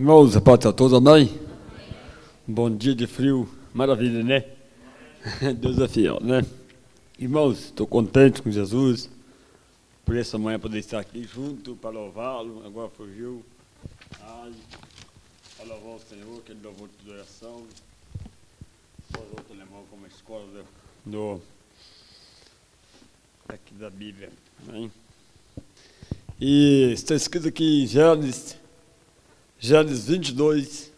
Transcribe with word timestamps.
Irmãos, 0.00 0.34
a 0.34 0.40
paz 0.40 0.64
a 0.64 0.72
todos, 0.72 0.94
amém? 0.94 1.38
Bom 2.48 2.74
dia 2.74 2.94
de 2.94 3.06
frio, 3.06 3.46
maravilha, 3.74 4.24
né? 4.24 4.46
Deus 5.60 5.78
é 5.78 5.86
fiel, 5.86 6.18
né? 6.22 6.40
Irmãos, 7.18 7.66
estou 7.66 7.86
contente 7.86 8.40
com 8.40 8.50
Jesus 8.50 9.10
por 10.02 10.16
essa 10.16 10.38
manhã 10.38 10.58
poder 10.58 10.78
estar 10.78 11.00
aqui 11.00 11.24
junto 11.24 11.76
para 11.76 11.90
louvá-lo. 11.90 12.62
Agora 12.64 12.88
fugiu. 12.88 13.44
Ai, 14.22 14.54
para 15.58 15.66
louvar 15.66 15.96
o 15.96 16.00
Senhor, 16.08 16.40
que 16.46 16.52
ele 16.52 16.60
louvou 16.64 16.88
de 17.04 17.10
oração. 17.10 17.66
Depois 19.06 19.28
outro 19.32 19.52
alemão 19.52 19.84
como 19.90 20.06
escola 20.06 20.46
do, 21.04 21.10
do 21.10 21.42
aqui 23.46 23.74
da 23.74 23.90
Bíblia. 23.90 24.32
E 26.40 26.90
está 26.94 27.14
escrito 27.14 27.48
aqui 27.48 27.82
em 27.82 27.86
Gênesis 27.86 28.59
Gênesis 29.62 30.06
22. 30.06 30.90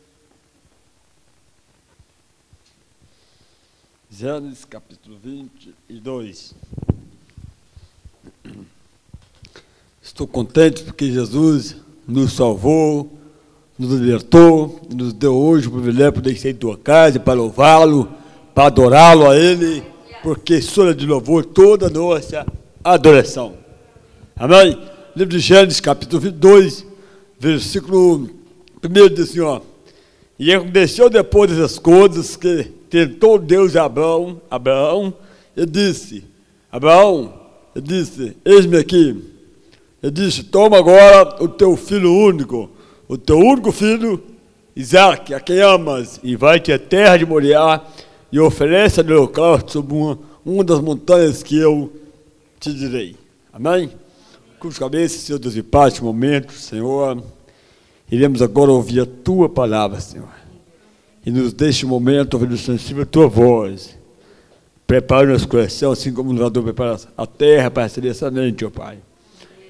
Gênesis 4.09 4.65
capítulo 4.65 5.19
22. 5.21 6.55
Estou 10.01 10.29
contente 10.29 10.85
porque 10.85 11.11
Jesus 11.11 11.75
nos 12.07 12.35
salvou, 12.35 13.11
nos 13.77 13.99
libertou, 13.99 14.81
nos 14.95 15.13
deu 15.13 15.35
hoje 15.35 15.67
o 15.67 15.73
privilégio 15.73 16.23
de 16.23 16.39
sair 16.39 16.53
em 16.53 16.55
tua 16.55 16.79
casa 16.79 17.19
para 17.19 17.35
louvá-lo, 17.35 18.15
para 18.55 18.67
adorá-lo 18.67 19.29
a 19.29 19.37
Ele, 19.37 19.83
porque 20.23 20.63
sou 20.63 20.95
de 20.95 21.05
louvor 21.05 21.45
toda 21.45 21.89
a 21.89 21.91
nossa 21.91 22.47
adoração. 22.85 23.57
Amém? 24.37 24.81
Livro 25.17 25.37
de 25.37 25.41
Gênesis, 25.41 25.81
capítulo 25.81 26.21
22, 26.21 26.87
versículo 27.41 28.42
Primeiro 28.83 29.15
diz 29.15 29.31
assim, 29.31 29.41
ó. 29.41 29.61
E 30.37 30.53
aconteceu 30.53 31.09
depois 31.09 31.49
dessas 31.49 31.79
coisas 31.79 32.35
que 32.35 32.65
tentou 32.91 33.39
Deus 33.39 33.77
Abraão, 33.77 34.41
Abraão, 34.51 35.15
e 35.57 35.65
disse, 35.65 36.25
Abraão, 36.71 37.33
ele 37.77 37.87
disse, 37.87 38.37
eis-me 38.45 38.77
aqui. 38.77 39.23
Ele 40.03 40.13
disse, 40.13 40.43
toma 40.43 40.79
agora 40.79 41.43
o 41.43 41.47
teu 41.47 41.77
filho 41.77 42.13
único, 42.13 42.69
o 43.07 43.17
teu 43.17 43.39
único 43.39 43.71
filho, 43.71 44.21
Isaac, 44.75 45.33
a 45.33 45.39
quem 45.39 45.61
amas, 45.61 46.19
e 46.21 46.35
vai-te 46.35 46.73
à 46.73 46.79
terra 46.79 47.17
de 47.17 47.25
Moriá, 47.25 47.81
e 48.33 48.41
oferece 48.41 49.01
a 49.01 49.05
holocausto 49.05 49.71
sobre 49.71 49.95
uma, 49.95 50.19
uma 50.45 50.65
das 50.65 50.81
montanhas 50.81 51.41
que 51.41 51.57
eu 51.57 51.93
te 52.59 52.75
direi. 52.75 53.15
Amém? 53.53 53.93
Curva 54.59 54.77
cabeça, 54.77 55.19
Senhor 55.19 55.39
Deus 55.39 55.55
e 55.55 55.63
Pai, 55.63 55.93
momento, 56.01 56.53
Senhor. 56.53 57.23
Iremos 58.13 58.43
agora 58.43 58.71
ouvir 58.71 59.01
a 59.01 59.07
tua 59.07 59.49
palavra, 59.49 59.99
Senhor. 59.99 60.29
E 61.25 61.31
nos 61.31 61.55
deixe 61.55 61.87
um 61.87 61.89
momento 61.89 62.35
ouvindo 62.35 62.59
sensível 62.59 63.05
a 63.05 63.07
tua 63.07 63.27
voz. 63.27 63.99
Prepare 64.87 65.27
nosso 65.27 65.49
coração, 65.49 65.93
assim 65.93 66.13
como 66.13 66.29
o 66.29 66.35
lavador 66.35 66.63
prepara 66.63 67.01
a 67.17 67.27
terra 67.27 67.71
para 67.71 67.85
receber 67.85 68.11
essa 68.11 68.31
mente, 68.31 68.67
ó 68.67 68.71
Pai. 68.71 68.99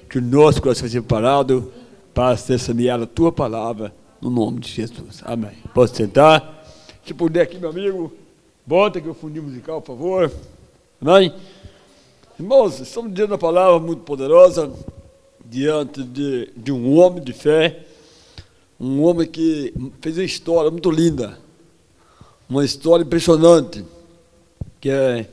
Que 0.09 0.17
o 0.17 0.21
nosso 0.21 0.61
coração 0.61 0.85
seja 0.85 1.01
preparado 1.01 1.71
para 2.13 2.35
ser 2.35 2.59
semeada 2.59 3.05
a 3.05 3.07
tua 3.07 3.31
palavra, 3.31 3.95
no 4.19 4.29
nome 4.29 4.59
de 4.59 4.69
Jesus. 4.69 5.21
Amém. 5.23 5.53
Posso 5.73 5.95
sentar? 5.95 6.65
Se 7.05 7.13
puder 7.13 7.43
aqui, 7.43 7.57
meu 7.57 7.69
amigo, 7.69 8.11
bota 8.65 8.99
aqui 8.99 9.07
o 9.07 9.13
fundinho 9.13 9.43
musical, 9.43 9.81
por 9.81 9.95
favor. 9.95 10.31
Amém? 10.99 11.33
Irmãos, 12.37 12.81
estamos 12.81 13.13
diante 13.13 13.31
uma 13.31 13.37
palavra 13.37 13.79
muito 13.79 14.01
poderosa, 14.01 14.69
diante 15.45 16.03
de, 16.03 16.51
de 16.57 16.73
um 16.73 16.99
homem 16.99 17.23
de 17.23 17.31
fé 17.31 17.85
um 18.83 19.01
homem 19.01 19.25
que 19.25 19.73
fez 20.01 20.17
uma 20.17 20.25
história 20.25 20.69
muito 20.69 20.91
linda, 20.91 21.39
uma 22.49 22.65
história 22.65 23.03
impressionante, 23.03 23.85
que 24.81 24.89
é 24.89 25.25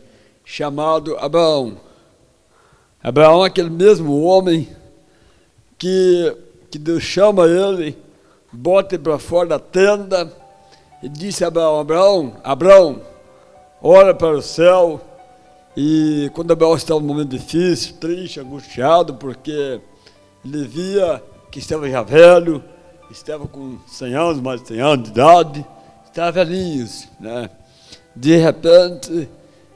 chamado 0.45 1.17
Abraão. 1.17 1.77
Abraão 3.03 3.45
é 3.45 3.49
aquele 3.49 3.69
mesmo 3.69 4.23
homem 4.23 4.69
que, 5.77 6.37
que 6.71 6.79
Deus 6.79 7.03
chama 7.03 7.49
ele, 7.49 7.99
bota 8.53 8.95
ele 8.95 9.03
para 9.03 9.19
fora 9.19 9.49
da 9.49 9.59
tenda 9.59 10.33
e 11.03 11.09
disse 11.09 11.43
a 11.43 11.49
Abraão, 11.49 11.81
Abraão, 11.81 12.37
Abraão, 12.45 13.03
olha 13.83 14.15
para 14.15 14.37
o 14.37 14.43
céu. 14.43 15.01
E 15.77 16.31
quando 16.35 16.53
Abraão 16.53 16.77
estava 16.77 17.01
num 17.01 17.07
momento 17.07 17.31
difícil, 17.31 17.97
triste, 17.97 18.39
angustiado, 18.39 19.15
porque 19.15 19.81
ele 20.45 20.69
via 20.69 21.21
que 21.51 21.59
estava 21.59 21.91
já 21.91 22.03
velho, 22.03 22.63
estava 23.11 23.47
com 23.47 23.79
100 23.87 24.15
anos, 24.15 24.41
mais 24.41 24.63
de 24.63 24.69
100 24.69 24.81
anos 24.81 25.05
de 25.05 25.11
idade, 25.11 25.67
estava 26.07 26.33
velhinhos, 26.33 27.09
né? 27.19 27.51
De 28.15 28.37
repente, 28.37 29.29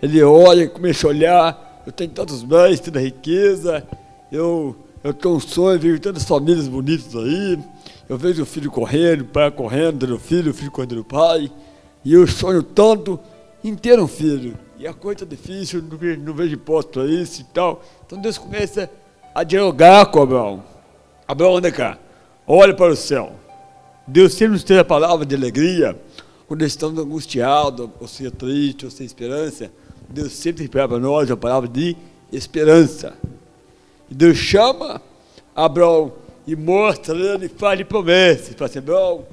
ele 0.03 0.23
olha, 0.23 0.69
começa 0.69 1.07
a 1.07 1.11
olhar, 1.11 1.83
eu 1.87 1.93
tenho 1.93 2.11
tantos 2.11 2.43
bens, 2.43 2.81
tanta 2.81 3.01
riqueza, 3.01 3.87
eu, 4.31 4.77
eu 5.03 5.13
tenho 5.13 5.35
um 5.35 5.41
sonho, 5.41 5.79
vejo 5.79 6.01
tantas 6.01 6.25
famílias 6.25 6.69
bonitas 6.69 7.15
aí, 7.15 7.59
eu 8.09 8.19
vejo 8.19 8.43
o 8.43 8.47
filho 8.47 8.71
correndo, 8.71 9.23
o 9.23 9.27
pai 9.27 9.51
correndo 9.51 10.07
do 10.07 10.19
filho, 10.19 10.51
o 10.51 10.55
filho 10.55 10.71
correndo 10.71 10.97
do 10.97 11.05
pai, 11.05 11.51
e 12.05 12.13
eu 12.13 12.27
sonho 12.27 12.63
tanto 12.63 13.19
em 13.63 13.75
ter 13.75 13.99
um 13.99 14.09
filho. 14.09 14.59
E 14.79 14.87
a 14.87 14.93
coisa 14.93 15.25
é 15.25 15.27
difícil, 15.27 15.83
não 15.83 15.97
vejo, 15.97 16.21
não 16.21 16.35
vejo 16.35 16.55
hipótese 16.55 16.93
para 16.93 17.07
isso 17.07 17.41
e 17.41 17.45
tal. 17.45 17.83
Então 18.05 18.21
Deus 18.21 18.37
começa 18.37 18.91
a 19.35 19.43
dialogar 19.43 20.07
com 20.07 20.21
Abraão. 20.21 20.63
Abraão, 21.27 21.57
anda 21.57 21.73
cá. 21.73 21.99
Olhe 22.47 22.75
para 22.75 22.93
o 22.93 22.97
céu. 22.97 23.33
Deus 24.07 24.35
sempre 24.35 24.53
nos 24.53 24.65
tem 24.65 24.79
a 24.79 24.85
palavra 24.85 25.25
de 25.25 25.35
alegria. 25.35 25.99
Quando 26.47 26.63
estamos 26.63 27.03
angustiados, 27.03 27.89
ou 27.99 28.07
seja, 28.07 28.31
tristes, 28.31 28.85
ou 28.85 28.91
sem 28.91 29.07
esperança, 29.07 29.73
Deus 30.11 30.33
sempre 30.33 30.69
tem 30.69 30.87
para 30.87 30.99
nós 30.99 31.31
a 31.31 31.37
palavra 31.39 31.67
de 31.67 31.97
esperança. 32.31 33.15
E 34.11 34.15
Deus 34.15 34.37
chama 34.37 35.01
Abraão 35.57 36.13
e 36.47 36.55
mostra 36.55 37.17
ele, 37.17 37.49
faz 37.49 37.79
de 37.79 37.85
promessa. 37.87 38.53
Fala 38.53 38.69
assim, 38.69 38.79
Abraão, 38.79 39.25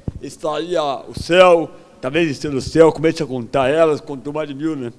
aí 0.55 0.77
o 1.09 1.19
céu, 1.19 1.69
talvez 1.99 2.31
esteja 2.31 2.53
no 2.53 2.61
céu, 2.61 2.93
comece 2.93 3.21
a 3.21 3.25
contar 3.25 3.67
elas, 3.67 3.99
contou 3.99 4.31
mais 4.31 4.47
de 4.47 4.55
mil, 4.55 4.77
né? 4.77 4.93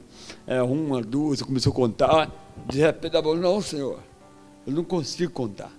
É, 0.47 0.63
uma, 0.63 1.01
duas, 1.01 1.41
começou 1.41 1.73
a 1.73 1.75
contar. 1.75 2.31
De 2.69 2.79
repente, 2.79 3.17
Abraão, 3.17 3.37
não, 3.37 3.63
Senhor, 3.63 4.01
eu 4.67 4.73
não 4.75 4.85
consigo 4.85 5.33
contar. 5.33 5.73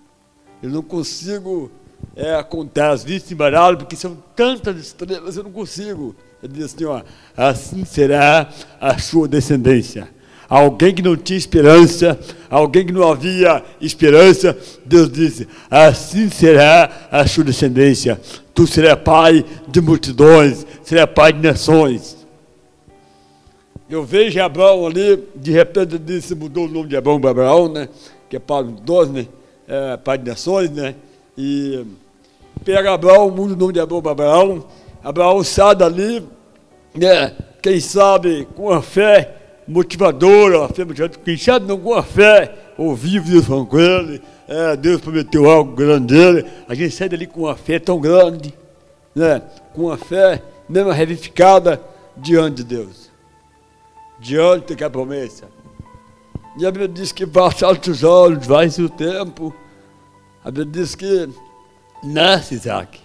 Eu 0.63 0.71
não 0.71 0.81
consigo 0.81 1.69
é, 2.16 2.41
contar 2.44 2.91
as 2.91 3.03
vistas 3.03 3.31
embaradas, 3.31 3.78
porque 3.78 3.96
são 3.96 4.18
tantas 4.36 4.78
estrelas, 4.78 5.36
eu 5.38 5.44
não 5.44 5.52
consigo. 5.52 6.16
Ele 6.41 6.53
diz 6.53 6.66
assim, 6.66 6.86
ó, 6.86 7.02
assim 7.36 7.86
será 7.86 8.50
a 8.80 8.97
sua 9.00 9.28
descendência. 9.28 10.09
Alguém 10.50 10.94
que 10.94 11.02
não 11.02 11.16
tinha 11.16 11.38
esperança, 11.38 12.19
alguém 12.50 12.86
que 12.86 12.92
não 12.92 13.09
havia 13.09 13.63
esperança, 13.81 14.56
Deus 14.86 15.09
disse, 15.09 15.47
assim 15.72 16.30
será 16.30 17.08
a 17.09 17.25
sua 17.25 17.44
descendência. 17.44 18.19
Tu 18.53 18.68
serás 18.68 19.00
pai 19.00 19.44
de 19.68 19.81
multidões, 19.81 20.66
serás 20.84 21.09
pai 21.09 21.34
de 21.34 21.40
nações. 21.40 22.18
Eu 23.90 24.03
vejo 24.03 24.40
Abraão 24.42 24.86
ali, 24.86 25.24
de 25.36 25.52
repente 25.52 25.96
ele 25.96 26.03
disse, 26.03 26.36
mudou 26.36 26.66
o 26.66 26.69
nome 26.69 26.90
de 26.90 26.97
Abraão 26.97 27.19
para 27.19 27.31
Abraão, 27.31 27.72
né? 27.72 27.90
Que 28.30 28.36
é 28.36 28.40
pai 28.40 28.63
de 28.63 28.69
multidões, 28.69 29.09
né? 29.09 29.28
É, 29.68 29.97
pai 29.97 30.18
de 30.18 30.30
nações, 30.30 30.69
né? 30.69 30.96
E 31.38 31.85
pega 32.63 32.94
Abraão, 32.94 33.29
muda 33.31 33.53
o 33.53 33.57
nome 33.57 33.73
de 33.73 33.79
Abraão 33.79 34.01
para 34.01 34.11
Abraão. 34.11 34.66
Abraão 35.03 35.44
sai 35.44 35.75
dali, 35.75 36.23
né, 36.95 37.35
quem 37.61 37.79
sabe 37.79 38.47
com 38.55 38.71
a 38.71 38.81
fé 38.81 39.35
motivadora, 39.67 40.66
a 40.66 40.69
fé 40.69 40.85
motivadora, 40.85 41.21
quem 41.23 41.38
sabe 41.38 41.66
não 41.66 41.77
com 41.77 41.94
a 41.94 42.03
fé, 42.03 42.53
ouvir 42.77 43.21
Deus 43.21 43.45
falando 43.45 43.67
com 43.67 43.79
ele, 43.79 44.21
é, 44.47 44.75
Deus 44.77 45.01
prometeu 45.01 45.49
algo 45.49 45.73
grande 45.75 46.13
dele, 46.13 46.45
a 46.67 46.73
gente 46.73 46.94
sai 46.94 47.09
dali 47.09 47.27
com 47.27 47.41
uma 47.41 47.55
fé 47.55 47.79
tão 47.79 48.00
grande, 48.00 48.53
né, 49.15 49.41
com 49.74 49.83
uma 49.83 49.97
fé 49.97 50.41
mesmo 50.69 50.91
revificada 50.91 51.81
diante 52.15 52.57
de 52.57 52.63
Deus, 52.63 53.09
diante 54.19 54.75
da 54.75 54.89
promessa. 54.89 55.45
E 56.57 56.65
a 56.65 56.71
Bíblia 56.71 56.88
diz 56.88 57.12
que 57.12 57.25
passar 57.25 57.71
os 57.71 58.03
olhos, 58.03 58.45
vai-se 58.45 58.81
o 58.81 58.89
tempo, 58.89 59.53
a 60.44 60.51
Bíblia 60.51 60.84
diz 60.84 60.95
que 60.95 61.30
nasce 62.04 62.56
Isaac. 62.56 63.00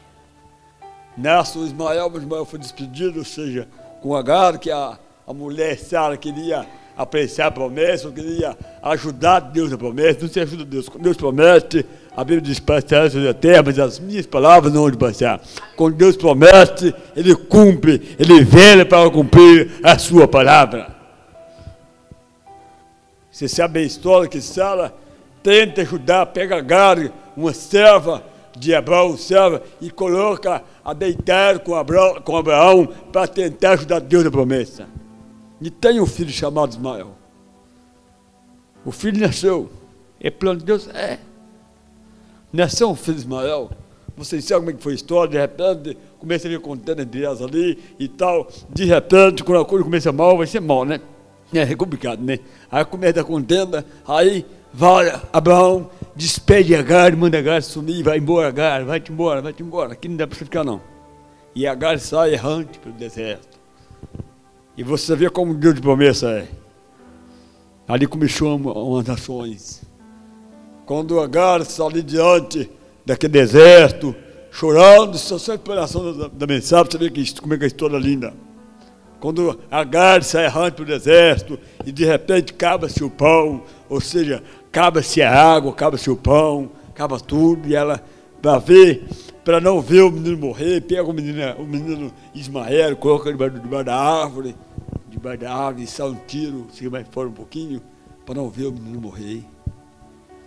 Nasce 1.17 1.58
o 1.58 1.64
Ismael, 1.64 2.11
mas 2.11 2.23
Ismael 2.23 2.44
foi 2.44 2.58
despedido, 2.58 3.19
ou 3.19 3.25
seja, 3.25 3.69
com 4.00 4.14
Agar, 4.14 4.58
que 4.58 4.70
a, 4.70 4.99
a 5.26 5.32
mulher 5.32 5.79
Sara 5.79 6.17
queria 6.17 6.67
apreciar 6.96 7.46
a 7.46 7.50
promessa, 7.52 8.11
queria 8.11 8.56
ajudar 8.82 9.38
Deus 9.38 9.70
na 9.70 9.79
promessa, 9.79 10.19
não 10.23 10.29
se 10.29 10.40
ajuda 10.40 10.64
Deus. 10.64 10.88
Quando 10.88 11.05
Deus 11.05 11.17
promete, 11.17 11.87
a 12.17 12.25
Bíblia 12.25 12.40
diz, 12.40 12.58
passará 12.58 13.08
sobre 13.08 13.29
a 13.29 13.35
terra, 13.35 13.62
mas 13.67 13.79
as 13.79 14.00
minhas 14.00 14.26
palavras 14.26 14.73
não 14.73 14.82
vão 14.82 14.93
passar. 14.94 15.41
Quando 15.76 15.94
Deus 15.94 16.17
promete, 16.17 16.93
Ele 17.14 17.37
cumpre, 17.37 18.17
Ele 18.19 18.43
vela 18.43 18.84
para 18.84 19.08
cumprir 19.11 19.79
a 19.84 19.96
sua 19.96 20.26
palavra. 20.26 20.96
Você 23.31 23.46
sabe 23.46 23.79
a 23.79 23.82
história 23.84 24.29
que 24.29 24.41
Sara 24.41 24.93
tenta 25.41 25.82
ajudar, 25.82 26.26
pega 26.26 26.56
Agar, 26.56 26.99
uma 27.38 27.52
serva 27.52 28.25
de 28.56 28.75
Abraão, 28.75 29.17
serva, 29.17 29.62
e 29.81 29.90
coloca 29.90 30.62
a 30.85 30.93
deitar 30.93 31.61
com 31.61 31.75
Abraão, 31.75 32.20
com 32.20 32.37
Abraão 32.37 32.88
para 33.12 33.29
tentar 33.29 33.73
ajudar 33.73 34.00
Deus 34.00 34.25
na 34.25 34.31
promessa. 34.31 34.87
E 35.61 35.70
tem 35.70 36.00
um 36.00 36.06
filho 36.06 36.31
chamado 36.31 36.70
Ismael. 36.70 37.12
O 38.85 38.90
filho 38.90 39.20
nasceu. 39.20 39.70
É 40.20 40.31
plano 40.31 40.58
de 40.58 40.64
Deus? 40.67 40.88
É. 40.88 41.19
Nasceu 42.52 42.90
um 42.90 42.96
filho 42.96 43.19
Ismael. 43.19 43.70
Vocês 44.17 44.44
sabem 44.44 44.62
como 44.62 44.70
é 44.70 44.75
que 44.75 44.82
foi 44.82 44.93
a 44.93 44.96
história, 44.96 45.31
de 45.31 45.38
repente 45.38 45.96
começa 46.19 46.49
a 46.49 46.50
vir 46.50 46.61
contendo 46.61 47.02
entre 47.02 47.23
elas 47.23 47.41
ali 47.41 47.79
e 48.00 48.08
tal. 48.08 48.49
De 48.69 48.84
repente, 48.84 49.44
quando 49.44 49.61
a 49.61 49.64
coisa 49.64 49.84
começa 49.84 50.11
mal, 50.11 50.37
vai 50.37 50.46
ser 50.46 50.61
mal, 50.61 50.84
né? 50.84 51.00
É 51.52 51.75
complicado, 51.76 52.20
né? 52.23 52.41
Aí 52.70 52.84
começa 52.84 53.20
a 53.20 53.25
contenda, 53.25 53.87
aí 54.06 54.44
vai 54.73 55.20
Abraão, 55.32 55.88
despede 56.19 56.75
Agar, 56.75 57.15
manda 57.17 57.38
Agar 57.38 57.62
sumir, 57.62 58.03
vai 58.03 58.19
embora 58.19 58.49
Agar, 58.49 58.85
vai-te 58.85 59.12
embora, 59.12 59.41
vai-te 59.41 59.62
embora, 59.62 59.93
aqui 59.93 60.09
não 60.09 60.17
dá 60.17 60.26
para 60.26 60.37
você 60.37 60.44
ficar 60.44 60.65
não. 60.65 60.81
E 61.55 61.65
Agar 61.65 61.99
sai 62.00 62.35
errante 62.35 62.79
pelo 62.81 62.94
deserto. 62.97 63.56
E 64.76 64.82
você 64.82 65.15
vê 65.15 65.31
como 65.31 65.55
Deus 65.55 65.76
de 65.76 65.81
promessa 65.81 66.29
é. 66.31 66.49
Ali 67.87 68.06
começou 68.06 68.56
umas 68.56 69.06
nações. 69.06 69.82
Quando 70.85 71.20
Agar 71.20 71.65
sai 71.65 72.03
diante 72.03 72.69
daquele 73.06 73.35
deserto, 73.35 74.15
chorando, 74.50 75.17
só 75.17 75.38
só 75.38 75.55
inspiração 75.55 76.19
da, 76.19 76.29
da 76.29 76.47
mensagem, 76.47 76.91
você 76.91 76.99
vê 76.99 77.11
que, 77.11 77.41
como 77.41 77.55
é 77.55 77.59
que 77.59 77.65
a 77.65 77.69
história 77.69 77.97
é 77.97 78.00
linda. 78.00 78.35
Quando 79.20 79.59
Agar 79.70 80.23
sai 80.23 80.44
errante 80.47 80.75
para 80.75 80.82
o 80.82 80.87
deserto 80.87 81.59
e 81.85 81.91
de 81.91 82.05
repente 82.05 82.53
acaba-se 82.53 83.03
o 83.03 83.11
pão, 83.11 83.62
ou 83.88 84.00
seja, 84.00 84.43
acaba-se 84.70 85.23
a 85.23 85.32
água, 85.32 85.73
acaba-se 85.73 86.11
o 86.11 86.17
pão, 86.17 86.70
acaba 86.88 87.19
tudo, 87.19 87.69
e 87.69 87.75
ela, 87.75 88.03
para 88.41 88.59
ver, 88.59 89.09
para 89.44 89.61
não 89.61 89.81
ver 89.81 90.03
o 90.03 90.11
menino 90.11 90.38
morrer, 90.38 90.82
pega 90.82 91.03
o 91.03 91.12
menino, 91.12 91.43
o 91.59 91.65
menino 91.65 92.12
Ismael, 92.35 92.97
coloca 92.97 93.31
debaixo, 93.32 93.59
debaixo 93.59 93.85
da 93.87 93.97
árvore, 93.97 94.55
debaixo 95.09 95.41
da 95.41 95.55
árvore, 95.55 95.87
sai 95.87 96.09
um 96.09 96.17
tiro, 96.26 96.67
chega 96.73 96.91
mais 96.91 97.06
fora 97.11 97.29
um 97.29 97.32
pouquinho, 97.32 97.81
para 98.26 98.35
não 98.35 98.49
ver 98.49 98.67
o 98.67 98.73
menino 98.73 99.00
morrer. 99.00 99.43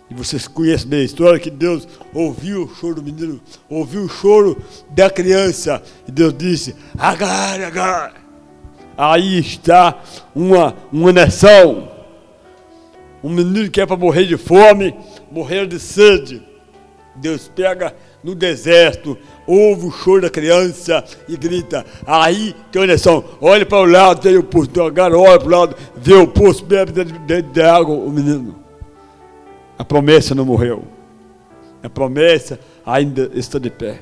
E 0.08 0.14
vocês 0.14 0.46
conhecem 0.46 0.88
bem 0.88 1.00
a 1.00 1.04
história 1.04 1.40
que 1.40 1.50
Deus 1.50 1.88
ouviu 2.12 2.64
o 2.64 2.74
choro 2.74 2.96
do 2.96 3.02
menino, 3.02 3.40
ouviu 3.68 4.02
o 4.02 4.08
choro 4.08 4.62
da 4.90 5.08
criança. 5.08 5.82
E 6.06 6.12
Deus 6.12 6.34
disse: 6.36 6.76
Agar, 6.98 7.58
Agar. 7.62 8.14
Aí 8.96 9.38
está 9.38 10.02
uma, 10.34 10.76
uma 10.92 11.12
nação. 11.12 11.91
Um 13.22 13.30
menino 13.30 13.70
que 13.70 13.80
é 13.80 13.86
para 13.86 13.96
morrer 13.96 14.26
de 14.26 14.36
fome, 14.36 14.94
morrer 15.30 15.66
de 15.66 15.78
sede. 15.78 16.42
Deus 17.14 17.50
pega 17.54 17.94
no 18.24 18.34
deserto, 18.34 19.18
ouve 19.46 19.86
o 19.86 19.90
choro 19.90 20.22
da 20.22 20.30
criança 20.30 21.04
e 21.28 21.36
grita. 21.36 21.84
Aí 22.06 22.54
tem 22.70 22.80
uma 22.80 22.88
nação, 22.88 23.24
olha 23.40 23.66
para 23.66 23.78
o 23.78 23.86
lado, 23.86 24.20
tem 24.20 24.36
o 24.36 24.42
poço. 24.42 24.70
Agar 24.82 25.12
olha 25.12 25.38
para 25.38 25.48
o 25.48 25.50
lado, 25.50 25.76
vê 25.96 26.14
o 26.14 26.26
poço, 26.26 26.64
bebe 26.64 26.92
dentro 26.92 27.52
de 27.52 27.62
água 27.62 27.94
o 27.94 28.10
menino. 28.10 28.56
A 29.78 29.84
promessa 29.84 30.34
não 30.34 30.44
morreu. 30.44 30.84
A 31.82 31.90
promessa 31.90 32.58
ainda 32.86 33.30
está 33.34 33.58
de 33.58 33.70
pé. 33.70 34.00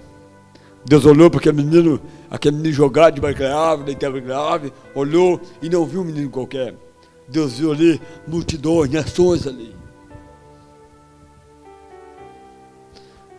Deus 0.85 1.05
olhou 1.05 1.31
para 1.31 1.41
aquele 1.41 1.63
menino, 1.63 2.01
aquele 2.31 2.57
menino 2.57 2.75
jogado 2.75 3.21
da 3.21 3.59
árvore, 3.59 3.87
deitado 3.87 4.21
na 4.21 4.39
árvore, 4.39 4.73
olhou 4.95 5.41
e 5.61 5.69
não 5.69 5.85
viu 5.85 6.01
um 6.01 6.05
menino 6.05 6.31
qualquer. 6.31 6.75
Deus 7.31 7.59
viu 7.59 7.73
ali 7.73 8.01
multidões, 8.27 8.91
nações 8.91 9.47
ali. 9.47 9.75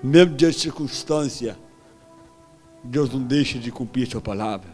Mesmo 0.01 0.35
diante 0.35 0.55
de 0.55 0.61
circunstância, 0.61 1.57
Deus 2.83 3.11
não 3.11 3.21
deixa 3.21 3.59
de 3.59 3.71
cumprir 3.71 4.07
sua 4.07 4.21
palavra. 4.21 4.69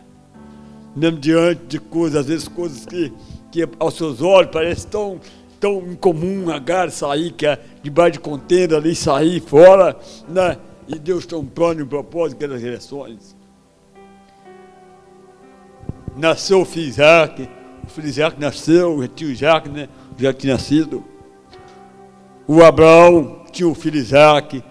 Mesmo 0.95 1.19
diante 1.19 1.65
de 1.65 1.79
coisas, 1.79 2.21
às 2.21 2.27
vezes 2.27 2.47
coisas 2.47 2.85
que, 2.85 3.11
que 3.51 3.67
aos 3.79 3.95
seus 3.95 4.21
olhos 4.21 4.51
parecem 4.51 4.89
tão 4.89 5.19
tão 5.59 5.79
incomum 5.91 6.51
Agar 6.51 6.91
sair, 6.91 7.31
que 7.31 7.47
é 7.47 7.59
debaixo 7.81 8.13
de 8.13 8.19
contenda 8.19 8.77
ali, 8.77 8.95
sair 8.95 9.41
fora, 9.41 9.97
né? 10.29 10.57
E 10.87 10.97
Deus 10.97 11.25
tem 11.25 11.37
um 11.37 11.45
plano 11.45 11.79
e 11.79 11.83
um 11.83 11.87
propósito 11.87 12.37
aquelas 12.37 12.61
direções. 12.61 13.35
Nasceu 16.15 16.63
o 17.87 17.89
filho 17.89 17.89
o 17.89 17.89
filho 17.89 18.07
Isaac 18.07 18.39
nasceu, 18.39 18.97
o 18.97 19.07
tio 19.07 19.31
Isaac, 19.31 19.69
né? 19.69 19.87
Já 20.17 20.33
tinha 20.33 20.53
nascido. 20.53 21.03
O 22.45 22.61
Abraão 22.63 23.43
tinha 23.51 23.67
o 23.67 23.73
filho 23.73 23.97
Isaac. 23.97 24.61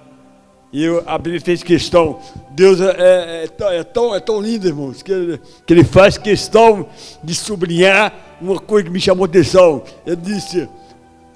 E 0.73 0.87
a 1.07 1.17
Bíblia 1.17 1.41
fez 1.41 1.63
questão. 1.63 2.19
Deus 2.51 2.81
é, 2.81 2.91
é, 2.91 3.45
é, 3.45 3.77
é, 3.79 3.85
tão, 3.85 4.15
é 4.15 4.21
tão 4.21 4.41
lindo, 4.41 4.67
irmãos, 4.67 5.03
que 5.03 5.11
ele, 5.11 5.41
que 5.65 5.73
ele 5.73 5.85
faz 5.85 6.19
questão 6.19 6.87
de 7.23 7.35
sublinhar 7.35 8.13
uma 8.41 8.59
coisa 8.59 8.85
que 8.85 8.93
me 8.93 9.01
chamou 9.01 9.25
atenção. 9.25 9.83
Ele 10.07 10.17
disse: 10.17 10.69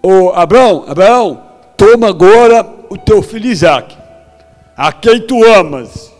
Ô 0.02 0.30
Abraão, 0.30 0.84
Abraão, 0.86 1.42
toma 1.76 2.08
agora 2.08 2.66
o 2.90 2.98
teu 2.98 3.22
filho 3.22 3.46
Isaac, 3.46 3.96
a 4.76 4.92
quem 4.92 5.20
tu 5.20 5.42
amas. 5.44 6.12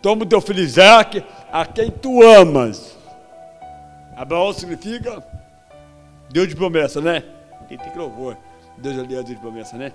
Toma 0.00 0.22
o 0.22 0.26
teu 0.26 0.40
filho 0.40 0.60
Isaac, 0.60 1.24
a 1.50 1.66
quem 1.66 1.90
tu 1.90 2.22
amas. 2.22 2.93
Abraão 4.16 4.52
significa 4.52 5.22
Deus 6.30 6.48
de 6.48 6.56
promessa, 6.56 7.00
né? 7.00 7.22
Quem 7.68 7.78
tem 7.78 7.90
que 7.90 7.98
louvor. 7.98 8.36
Deus 8.78 8.98
é 8.98 9.04
Deus 9.04 9.24
de 9.24 9.36
promessa, 9.36 9.76
né? 9.76 9.92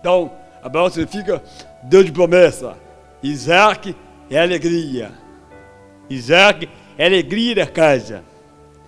Então, 0.00 0.30
Abraão 0.62 0.88
significa 0.90 1.42
Deus 1.82 2.04
de 2.04 2.12
promessa. 2.12 2.76
Isaac 3.22 3.94
é 4.30 4.40
alegria. 4.40 5.12
Isaac 6.08 6.68
é 6.96 7.06
alegria 7.06 7.54
da 7.54 7.66
casa. 7.66 8.22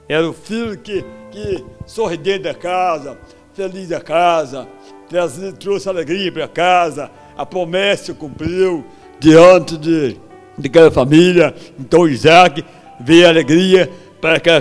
Era 0.08 0.28
o 0.28 0.32
filho 0.32 0.78
que, 0.78 1.04
que 1.30 1.64
sorridente 1.86 2.44
da 2.44 2.54
casa, 2.54 3.18
feliz 3.54 3.88
da 3.88 4.00
casa, 4.00 4.68
trouxe 5.58 5.88
alegria 5.88 6.32
para 6.32 6.48
casa, 6.48 7.10
a 7.36 7.44
promessa 7.44 8.14
cumpriu 8.14 8.84
diante 9.20 9.76
de, 9.76 10.16
de 10.58 10.90
família. 10.90 11.54
Então 11.78 12.08
Isaac 12.08 12.64
veio 13.00 13.28
alegria 13.28 13.90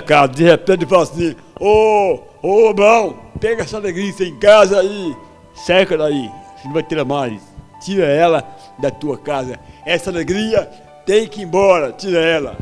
casa. 0.04 0.28
De 0.28 0.44
repente 0.44 0.86
fala 0.86 1.02
assim, 1.04 1.36
ô, 1.60 2.20
ô 2.42 2.68
Abraão, 2.68 3.16
pega 3.40 3.62
essa 3.62 3.76
alegria 3.76 4.12
em 4.20 4.38
casa 4.38 4.80
aí, 4.80 5.16
seca 5.54 5.96
daí, 5.96 6.30
você 6.56 6.66
não 6.66 6.74
vai 6.74 6.82
tirar 6.82 7.04
mais. 7.04 7.42
Tira 7.80 8.06
ela 8.06 8.46
da 8.78 8.90
tua 8.90 9.18
casa. 9.18 9.58
Essa 9.84 10.10
alegria 10.10 10.70
tem 11.04 11.26
que 11.26 11.40
ir 11.40 11.44
embora, 11.44 11.92
tira 11.92 12.18
ela. 12.18 12.56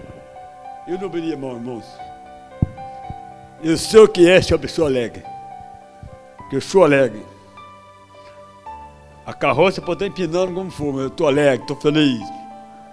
Eu 0.88 0.98
não 0.98 1.06
abriria 1.06 1.36
mão, 1.36 1.56
irmãos. 1.56 1.84
Eu 3.62 3.76
sei 3.76 4.00
o 4.00 4.08
que 4.08 4.28
é 4.28 4.40
ser 4.40 4.54
uma 4.54 4.60
pessoa 4.60 4.88
alegre. 4.88 5.22
Que 6.48 6.56
eu 6.56 6.60
sou 6.60 6.84
alegre. 6.84 7.22
A 9.26 9.34
carroça 9.34 9.82
pode 9.82 10.02
estar 10.02 10.06
empinando 10.06 10.54
como 10.54 10.70
for, 10.70 10.92
mas 10.92 11.02
eu 11.02 11.08
estou 11.08 11.28
alegre, 11.28 11.62
estou 11.62 11.76
feliz. 11.76 12.20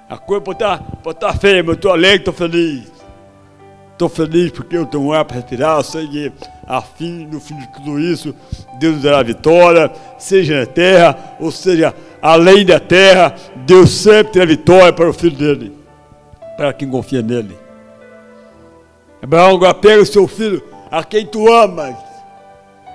A 0.09 0.17
coisa 0.17 0.41
pode 0.41 0.55
estar, 0.57 0.79
pode 1.01 1.17
estar 1.17 1.33
feia, 1.37 1.63
mas 1.63 1.69
eu 1.69 1.73
estou 1.75 1.91
alegre, 1.91 2.17
estou 2.17 2.33
feliz. 2.33 2.96
Estou 3.97 4.09
feliz 4.09 4.51
porque 4.51 4.77
eu 4.77 4.85
tenho 4.85 5.05
um 5.05 5.11
ar 5.11 5.25
para 5.25 5.37
respirar, 5.37 5.79
eu 5.79 5.83
sei 5.83 6.07
que 6.07 6.31
a 6.67 6.83
fim, 6.83 7.25
no 7.25 7.39
fim 7.39 7.57
de 7.57 7.67
tudo 7.73 7.99
isso, 7.99 8.31
Deus 8.77 8.93
nos 8.93 9.01
dará 9.01 9.23
vitória, 9.23 9.91
seja 10.19 10.59
na 10.59 10.67
terra, 10.67 11.35
ou 11.39 11.49
seja, 11.49 11.95
além 12.21 12.63
da 12.63 12.79
terra, 12.79 13.33
Deus 13.65 13.89
sempre 13.89 14.33
tem 14.33 14.43
a 14.43 14.45
vitória 14.45 14.93
para 14.93 15.09
o 15.09 15.13
filho 15.13 15.35
dele, 15.35 15.75
para 16.55 16.73
quem 16.73 16.87
confia 16.87 17.23
nele. 17.23 17.57
Abraão 19.19 19.55
agora 19.55 19.73
pega 19.73 20.03
o 20.03 20.05
seu 20.05 20.27
filho, 20.27 20.63
a 20.91 21.03
quem 21.03 21.25
tu 21.25 21.51
amas, 21.51 21.95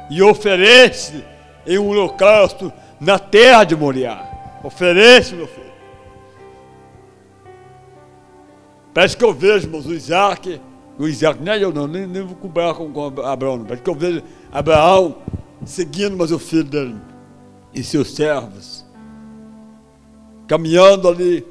e 0.08 0.22
oferece 0.22 1.24
em 1.66 1.78
um 1.78 1.88
holocausto 1.88 2.72
na 3.00 3.18
terra 3.18 3.64
de 3.64 3.74
Moriá. 3.74 4.24
Oferece, 4.62 5.34
meu 5.34 5.48
filho. 5.48 5.72
Parece 8.94 9.16
que 9.16 9.24
eu 9.24 9.32
vejo, 9.32 9.66
irmãos, 9.66 9.84
o 9.84 9.92
Isaac, 9.92 10.60
o 11.02 11.08
Isaac, 11.08 11.42
não 11.42 11.52
é 11.52 11.62
eu 11.62 11.72
não, 11.72 11.88
nem, 11.88 12.06
nem 12.06 12.22
vou 12.22 12.36
comparar 12.36 12.74
com, 12.74 12.92
com 12.92 13.20
Abraão, 13.22 13.64
parece 13.64 13.82
que 13.82 13.90
eu 13.90 13.94
vejo 13.94 14.22
Abraão 14.52 15.16
seguindo 15.64 16.16
mais 16.16 16.30
o 16.30 16.38
filho 16.38 16.62
dele 16.62 16.94
e 17.74 17.82
seus 17.82 18.14
servos, 18.14 18.84
caminhando 20.46 21.08
ali 21.08 21.44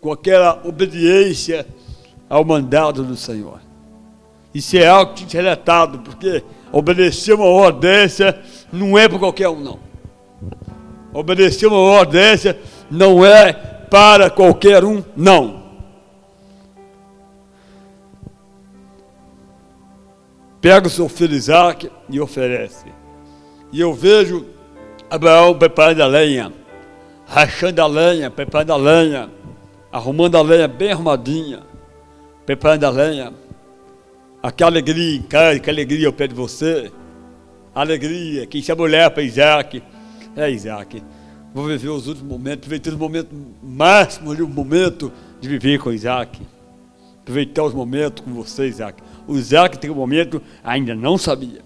com 0.00 0.10
aquela 0.10 0.60
obediência 0.64 1.64
ao 2.28 2.44
mandado 2.44 3.04
do 3.04 3.16
Senhor. 3.16 3.60
Isso 4.52 4.76
é 4.76 4.88
algo 4.88 5.14
que 5.14 5.36
é 5.36 5.40
relatado, 5.40 6.00
porque 6.00 6.42
obedecer 6.72 7.34
uma 7.34 7.46
ordência 7.46 8.36
não 8.72 8.98
é 8.98 9.08
para 9.08 9.18
qualquer 9.20 9.48
um, 9.48 9.60
não. 9.60 9.78
Obedecer 11.12 11.68
uma 11.68 11.78
ordência 11.78 12.58
não 12.90 13.24
é 13.24 13.52
para 13.52 14.28
qualquer 14.28 14.84
um, 14.84 15.04
não. 15.16 15.57
Pega 20.60 20.86
o 20.86 20.90
seu 20.90 21.08
filho 21.08 21.34
Isaac 21.34 21.90
e 22.08 22.20
oferece. 22.20 22.86
E 23.72 23.80
eu 23.80 23.94
vejo 23.94 24.46
Abraão 25.10 25.56
preparando 25.56 26.02
a 26.02 26.06
lenha. 26.06 26.52
rachando 27.26 27.82
a 27.82 27.86
lenha, 27.86 28.30
preparando 28.30 28.72
a 28.72 28.76
lenha, 28.76 29.30
arrumando 29.92 30.36
a 30.36 30.42
lenha 30.42 30.66
bem 30.66 30.92
arrumadinha, 30.92 31.60
preparando 32.46 32.84
a 32.84 32.90
lenha. 32.90 33.32
Aquela 34.42 34.70
alegria 34.70 35.16
em 35.16 35.22
casa, 35.22 35.60
que 35.60 35.68
alegria 35.68 36.06
ao 36.06 36.12
pé 36.12 36.26
de 36.26 36.34
você. 36.34 36.90
Alegria, 37.74 38.46
quem 38.46 38.62
se 38.62 38.74
mulher 38.74 39.10
para 39.10 39.22
Isaac. 39.22 39.82
É 40.34 40.50
Isaac. 40.50 41.02
Vou 41.52 41.66
viver 41.66 41.88
os 41.88 42.06
últimos 42.06 42.30
momentos, 42.30 42.64
aproveitar 42.64 42.90
os 42.90 42.96
momentos 42.96 43.36
máximos, 43.62 44.38
o 44.38 44.48
momento 44.48 45.12
de 45.40 45.48
viver 45.48 45.78
com 45.78 45.92
Isaac. 45.92 46.40
Aproveitar 47.20 47.64
os 47.64 47.74
momentos 47.74 48.24
com 48.24 48.32
você, 48.32 48.66
Isaac. 48.66 49.02
O 49.28 49.36
Isaac 49.36 49.78
tem 49.78 49.90
um 49.90 49.94
momento 49.94 50.42
ainda 50.64 50.94
não 50.94 51.18
sabia. 51.18 51.60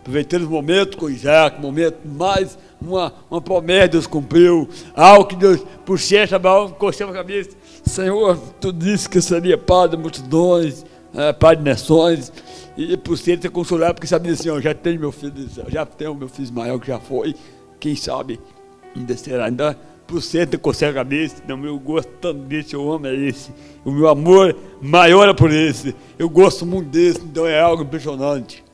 Aproveitando 0.00 0.42
os 0.44 0.48
momentos 0.48 0.94
com 0.94 1.10
Isaac, 1.10 1.60
momento 1.60 1.98
mais 2.08 2.58
uma, 2.80 3.12
uma 3.30 3.42
promessa 3.42 3.88
Deus 3.88 4.06
cumpriu, 4.06 4.66
algo 4.96 5.26
que 5.26 5.36
Deus, 5.36 5.62
por 5.84 6.00
certo, 6.00 6.34
Abraão 6.34 6.68
encostava 6.68 7.10
a 7.10 7.14
cabeça, 7.14 7.50
Senhor, 7.84 8.38
tu 8.58 8.72
disse 8.72 9.06
que 9.06 9.20
seria 9.20 9.58
pai 9.58 9.86
de 9.90 9.98
multidões, 9.98 10.86
é, 11.14 11.54
de 11.54 11.62
nações, 11.62 12.32
e 12.74 12.96
por 12.96 13.18
certo 13.18 13.42
você 13.42 13.50
consolar, 13.50 13.92
porque 13.92 14.06
sabia 14.06 14.32
assim, 14.32 14.48
eu 14.48 14.62
já 14.62 14.72
tenho 14.72 14.98
meu 14.98 15.12
filho, 15.12 15.34
já 15.68 15.84
tenho 15.84 16.14
meu 16.14 16.28
filho 16.28 16.44
Ismael 16.44 16.80
que 16.80 16.86
já 16.86 16.98
foi, 16.98 17.34
quem 17.78 17.94
sabe 17.94 18.40
ainda 18.96 19.14
será, 19.14 19.44
ainda 19.44 19.78
por 20.08 20.22
certo 20.22 20.58
consegue 20.58 20.92
a 20.92 21.04
cabeça, 21.04 21.42
não, 21.46 21.62
eu 21.66 21.78
gosto 21.78 22.08
tanto 22.18 22.40
desse, 22.40 22.72
eu 22.72 22.90
amo 22.90 23.06
é 23.06 23.14
esse, 23.14 23.52
o 23.84 23.90
meu 23.90 24.08
amor 24.08 24.56
maior 24.80 25.28
é 25.28 25.34
por 25.34 25.52
esse, 25.52 25.94
eu 26.18 26.30
gosto 26.30 26.64
muito 26.64 26.88
desse, 26.88 27.20
então 27.20 27.46
é 27.46 27.60
algo 27.60 27.82
impressionante. 27.82 28.64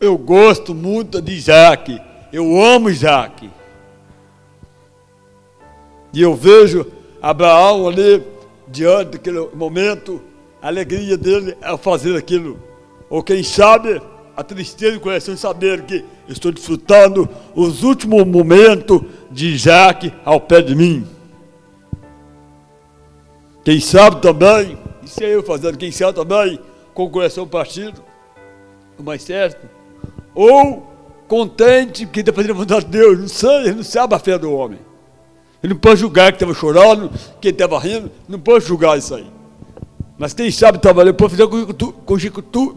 Eu 0.00 0.18
gosto 0.18 0.74
muito 0.74 1.22
de 1.22 1.32
Isaac, 1.32 1.96
eu 2.32 2.60
amo 2.60 2.90
Isaac. 2.90 3.48
E 6.12 6.20
eu 6.20 6.34
vejo 6.34 6.84
Abraão 7.22 7.86
ali, 7.86 8.20
diante 8.66 9.12
daquele 9.12 9.48
momento, 9.54 10.20
a 10.60 10.66
alegria 10.66 11.16
dele 11.16 11.56
é 11.62 11.76
fazer 11.76 12.16
aquilo. 12.16 12.58
Ou 13.08 13.22
quem 13.22 13.44
sabe, 13.44 14.02
a 14.36 14.42
tristeza 14.42 14.92
do 14.94 15.00
coração 15.00 15.34
de 15.34 15.40
saber 15.40 15.82
que 15.82 16.04
estou 16.28 16.50
desfrutando 16.52 17.28
os 17.54 17.82
últimos 17.82 18.24
momentos 18.26 19.02
de 19.30 19.48
Isaac 19.48 20.12
ao 20.24 20.40
pé 20.40 20.62
de 20.62 20.74
mim. 20.74 21.06
Quem 23.64 23.78
sabe 23.80 24.20
também, 24.20 24.78
isso 25.02 25.22
é 25.22 25.34
eu 25.34 25.42
fazendo, 25.42 25.78
quem 25.78 25.92
sabe 25.92 26.14
também, 26.14 26.58
com 26.94 27.04
o 27.04 27.10
coração 27.10 27.46
partido, 27.46 28.02
o 28.98 29.02
mais 29.02 29.22
certo, 29.22 29.68
ou 30.34 30.90
contente 31.28 32.06
porque 32.06 32.20
está 32.20 32.32
fazendo 32.32 32.52
a 32.52 32.54
vontade 32.54 32.84
de 32.86 32.90
Deus. 32.90 33.18
Não 33.18 33.28
sei, 33.28 33.56
ele 33.60 33.74
não 33.74 33.82
sabe 33.82 34.14
a 34.14 34.18
fé 34.18 34.38
do 34.38 34.52
homem. 34.52 34.78
Ele 35.62 35.74
não 35.74 35.80
pode 35.80 36.00
julgar 36.00 36.32
que 36.32 36.36
estava 36.36 36.52
chorando, 36.52 37.10
que 37.40 37.48
estava 37.48 37.78
rindo, 37.78 38.10
não 38.28 38.38
pode 38.38 38.64
julgar 38.64 38.98
isso 38.98 39.14
aí. 39.14 39.26
Mas 40.18 40.34
quem 40.34 40.50
sabe 40.50 40.78
trabalhar, 40.78 41.14
pode 41.14 41.36
fazer 41.36 41.48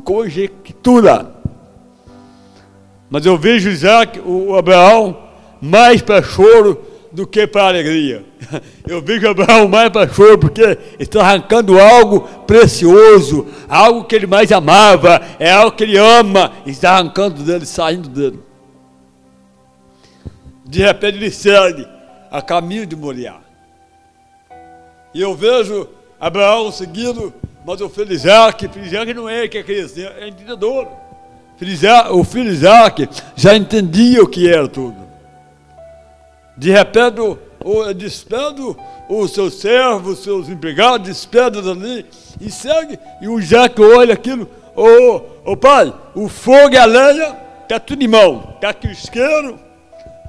conjectura. 0.03 1.34
Mas 3.09 3.25
eu 3.25 3.37
vejo 3.37 3.69
Isaac, 3.69 4.19
o 4.19 4.55
Abraão, 4.55 5.17
mais 5.61 6.01
para 6.01 6.23
choro 6.23 6.83
do 7.11 7.25
que 7.25 7.47
para 7.47 7.67
alegria. 7.69 8.25
Eu 8.85 9.01
vejo 9.01 9.27
Abraão 9.27 9.67
mais 9.67 9.89
para 9.89 10.07
choro 10.07 10.37
porque 10.37 10.77
está 10.99 11.21
arrancando 11.21 11.79
algo 11.79 12.21
precioso, 12.45 13.47
algo 13.69 14.03
que 14.03 14.15
ele 14.15 14.27
mais 14.27 14.51
amava, 14.51 15.21
é 15.39 15.49
algo 15.49 15.75
que 15.75 15.83
ele 15.83 15.97
ama, 15.97 16.51
está 16.65 16.91
arrancando 16.91 17.41
dele, 17.41 17.65
saindo 17.65 18.09
dele. 18.09 18.39
De 20.65 20.81
repente 20.81 21.17
ele 21.17 21.31
segue 21.31 21.87
a 22.29 22.41
caminho 22.41 22.85
de 22.85 22.95
Moriá. 22.95 23.37
E 25.13 25.21
eu 25.21 25.33
vejo 25.33 25.87
Abraão 26.19 26.71
seguindo, 26.71 27.33
mas 27.65 27.79
o 27.79 27.87
filho 27.87 28.11
Isaac 28.11 28.69
não 29.15 29.29
é 29.29 29.47
que 29.47 29.57
é 29.57 29.63
criança, 29.63 30.01
é 30.01 30.27
entendedor. 30.27 31.04
O 32.11 32.23
filho 32.23 32.51
Isaac 32.51 33.07
já 33.35 33.55
entendia 33.55 34.21
o 34.21 34.27
que 34.27 34.49
era 34.49 34.67
tudo. 34.67 34.97
De 36.57 36.71
repente, 36.71 37.21
o, 37.63 37.93
despede 37.93 38.61
os 39.09 39.31
seus 39.31 39.55
servos, 39.55 40.19
os 40.19 40.23
seus 40.23 40.49
empregados, 40.49 41.07
despede 41.07 41.61
dali 41.61 42.05
e 42.39 42.51
segue. 42.51 42.99
E 43.21 43.27
o 43.27 43.39
Isaac 43.39 43.81
olha 43.81 44.13
aquilo, 44.13 44.49
ô 44.75 44.85
oh, 44.85 45.21
oh, 45.45 45.57
pai, 45.57 45.93
o 46.13 46.27
fogo 46.27 46.73
e 46.73 46.77
a 46.77 46.85
lenha, 46.85 47.35
está 47.63 47.79
tudo 47.79 48.03
em 48.03 48.07
mão. 48.07 48.53
Está 48.55 48.69
aqui 48.69 48.87
o 48.87 48.91
isqueiro, 48.91 49.59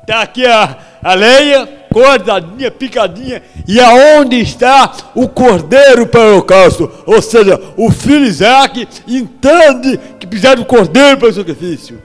está 0.01 0.23
aqui 0.23 0.47
a, 0.47 0.79
a 1.03 1.15
lenha, 1.15 1.69
cortadinha, 1.97 2.71
picadinha, 2.71 3.43
e 3.67 3.81
aonde 3.81 4.39
está 4.39 4.93
o 5.15 5.27
cordeiro 5.27 6.07
para 6.07 6.21
o 6.21 6.33
holocausto? 6.35 6.93
Ou 7.07 7.23
seja, 7.23 7.59
o 7.75 7.91
filho 7.91 8.27
Isaac 8.27 8.87
entende 9.09 9.99
que 10.21 10.27
precisa 10.27 10.57
do 10.57 10.67
cordeiro 10.67 11.17
para 11.17 11.29
o 11.29 11.33
sacrifício. 11.33 12.03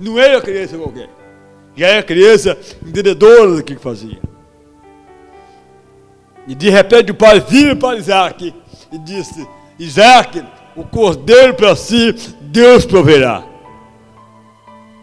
Não 0.00 0.18
é 0.18 0.34
a 0.34 0.40
criança 0.40 0.76
qualquer. 0.76 1.08
Já 1.76 1.86
é 1.86 1.98
a 1.98 2.02
criança 2.02 2.58
entendedora 2.84 3.52
do 3.52 3.62
que 3.62 3.76
fazia. 3.76 4.18
E 6.48 6.54
de 6.56 6.68
repente 6.68 7.12
o 7.12 7.14
pai 7.14 7.38
vira 7.38 7.76
para 7.76 7.96
Isaac 7.96 8.52
e 8.90 8.98
disse: 8.98 9.46
Isaac, 9.78 10.44
o 10.74 10.82
cordeiro 10.82 11.54
para 11.54 11.76
si, 11.76 12.12
Deus 12.40 12.84
proverá. 12.84 13.44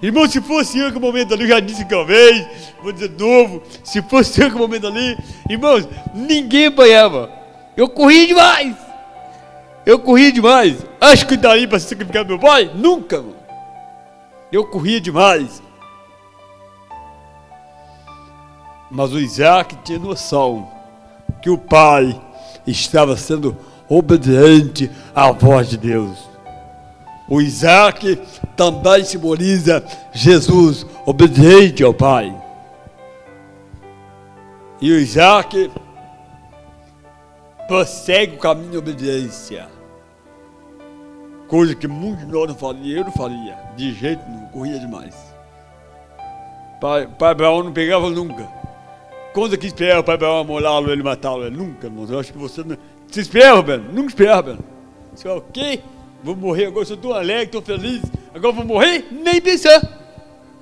Irmão, 0.01 0.27
se 0.27 0.41
fosse 0.41 0.79
eu 0.79 0.91
que 0.91 0.97
o 0.97 1.01
momento 1.01 1.33
ali, 1.33 1.43
eu 1.43 1.49
já 1.49 1.59
disse 1.59 1.85
que 1.85 1.93
uma 1.93 2.05
vez, 2.05 2.47
vou 2.81 2.91
dizer 2.91 3.09
de 3.09 3.23
novo, 3.23 3.61
se 3.83 4.01
fosse 4.01 4.41
eu 4.41 4.49
que 4.49 4.55
o 4.55 4.59
momento 4.59 4.87
ali, 4.87 5.15
irmãos, 5.47 5.87
ninguém 6.13 6.67
apanhava. 6.67 7.31
Eu 7.77 7.87
corri 7.87 8.27
demais. 8.27 8.75
Eu 9.85 9.99
corri 9.99 10.31
demais. 10.31 10.85
Acho 10.99 11.27
que 11.27 11.37
daí 11.37 11.67
para 11.67 11.79
sacrificar 11.79 12.25
meu 12.25 12.39
pai? 12.39 12.71
Nunca, 12.75 13.17
mano. 13.17 13.35
Eu 14.51 14.65
corria 14.65 14.99
demais. 14.99 15.61
Mas 18.89 19.13
o 19.13 19.19
Isaac 19.19 19.75
tinha 19.83 19.99
noção 19.99 20.69
que 21.41 21.49
o 21.49 21.57
pai 21.57 22.19
estava 22.67 23.15
sendo 23.15 23.55
obediente 23.87 24.91
à 25.15 25.31
voz 25.31 25.69
de 25.69 25.77
Deus. 25.77 26.17
O 27.29 27.39
Isaac 27.39 28.19
também 28.61 29.03
simboliza 29.03 29.83
Jesus, 30.11 30.85
obediente 31.03 31.83
ao 31.83 31.91
Pai. 31.91 32.31
E 34.79 34.91
o 34.91 34.99
Isaac 34.99 35.71
prossegue 37.67 38.35
o 38.35 38.39
caminho 38.39 38.69
de 38.69 38.77
obediência. 38.77 39.67
Coisa 41.47 41.73
que 41.73 41.87
muitos 41.87 42.23
de 42.27 42.31
nós 42.31 42.49
não 42.49 42.55
fariam, 42.55 42.99
eu 42.99 43.03
não 43.05 43.11
faria. 43.11 43.57
De 43.75 43.93
jeito 43.93 44.23
nenhum, 44.29 44.45
corria 44.49 44.79
demais. 44.79 45.15
Pai, 46.79 47.07
pai 47.17 47.31
Abraão 47.31 47.63
não 47.63 47.73
pegava 47.73 48.11
nunca. 48.11 48.47
Quando 49.33 49.57
que 49.57 49.65
esperava 49.65 50.01
o 50.01 50.03
pai 50.03 50.15
Abraão 50.15 50.43
molá-lo, 50.43 50.91
ele 50.91 51.01
matá-lo? 51.01 51.49
Nunca, 51.49 51.87
irmão. 51.87 52.05
Eu 52.07 52.19
acho 52.19 52.31
que 52.31 52.37
você 52.37 52.63
não. 52.63 52.77
Você 53.07 53.21
esperava, 53.21 53.63
velho? 53.63 53.85
Nunca 53.91 54.09
esperava, 54.09 54.51
velho. 54.51 54.63
Você 55.15 55.27
fala, 55.27 55.39
o 55.39 55.45
quê? 55.51 55.81
Vou 56.23 56.35
morrer 56.35 56.67
agora, 56.67 56.85
sou 56.85 56.95
tão 56.95 57.11
alegre, 57.11 57.47
tão 57.47 57.61
feliz. 57.63 58.03
Agora 58.33 58.53
vou 58.53 58.65
morrer? 58.65 59.07
Nem 59.11 59.41
pensar. 59.41 59.81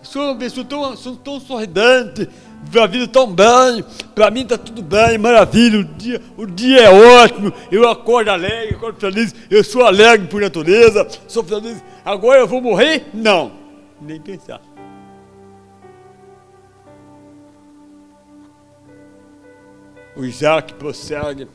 Sou 0.01 0.23
uma 0.23 0.35
pessoa 0.35 0.65
tão, 0.65 0.95
sou 0.95 1.15
tão 1.15 1.39
sorridente, 1.39 2.27
a 2.81 2.87
vida 2.87 3.07
tão 3.07 3.33
bem, 3.33 3.83
para 4.15 4.31
mim 4.31 4.41
está 4.41 4.57
tudo 4.57 4.81
bem, 4.81 5.17
maravilha, 5.17 5.79
o 5.79 5.83
dia, 5.83 6.21
o 6.37 6.45
dia 6.45 6.83
é 6.83 6.89
ótimo, 6.89 7.51
eu 7.71 7.87
acordo 7.89 8.29
alegre, 8.29 8.75
acordo 8.75 8.99
feliz, 8.99 9.35
eu 9.49 9.63
sou 9.63 9.85
alegre 9.85 10.27
por 10.27 10.41
natureza, 10.41 11.07
sou 11.27 11.43
feliz. 11.43 11.83
Agora 12.05 12.39
eu 12.39 12.47
vou 12.47 12.61
morrer? 12.61 13.07
Não, 13.13 13.51
nem 14.01 14.21
pensar. 14.21 14.61
O 20.15 20.25
Isaac 20.25 20.73
prossegue 20.73 21.47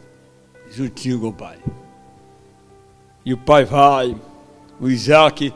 juntinho 0.71 1.21
com 1.21 1.29
o 1.29 1.33
pai. 1.33 1.59
E 3.25 3.33
o 3.33 3.39
pai 3.39 3.65
vai, 3.65 4.17
o 4.81 4.89
Isaac, 4.89 5.53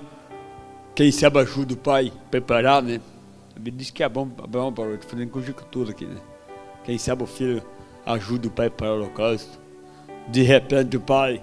quem 0.99 1.13
sabe 1.13 1.39
ajuda 1.39 1.75
o 1.75 1.77
pai 1.77 2.13
a 2.13 2.29
preparar, 2.29 2.83
né? 2.83 3.01
Me 3.57 3.71
diz 3.71 3.89
que 3.89 4.03
é 4.03 4.09
bom, 4.09 4.27
bom 4.27 4.73
para 4.73 4.95
estou 4.95 5.11
fazendo 5.11 5.31
conjectura 5.31 5.93
aqui, 5.93 6.05
né? 6.05 6.17
Quem 6.83 6.99
sabe 6.99 7.23
o 7.23 7.27
filho 7.27 7.63
ajuda 8.05 8.49
o 8.49 8.51
pai 8.51 8.69
para 8.69 8.91
o 8.91 8.95
holocausto. 8.97 9.61
De 10.27 10.43
repente 10.43 10.97
o 10.97 11.01
pai 11.01 11.41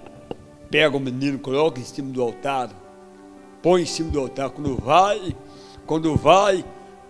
pega 0.70 0.94
o 0.94 1.00
menino, 1.00 1.38
coloca 1.38 1.80
em 1.80 1.84
cima 1.84 2.12
do 2.12 2.20
altar, 2.20 2.68
põe 3.62 3.80
em 3.80 3.86
cima 3.86 4.10
do 4.10 4.20
altar. 4.20 4.50
Quando 4.50 4.76
vai, 4.76 5.34
quando 5.86 6.14
vai 6.16 6.62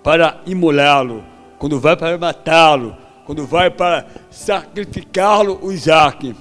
para 0.04 0.40
imolá-lo, 0.46 1.24
quando 1.58 1.80
vai 1.80 1.96
para 1.96 2.16
matá-lo, 2.16 2.96
quando 3.24 3.44
vai 3.44 3.72
para 3.72 4.06
sacrificá-lo, 4.30 5.58
o 5.60 5.72
Isaac 5.72 6.32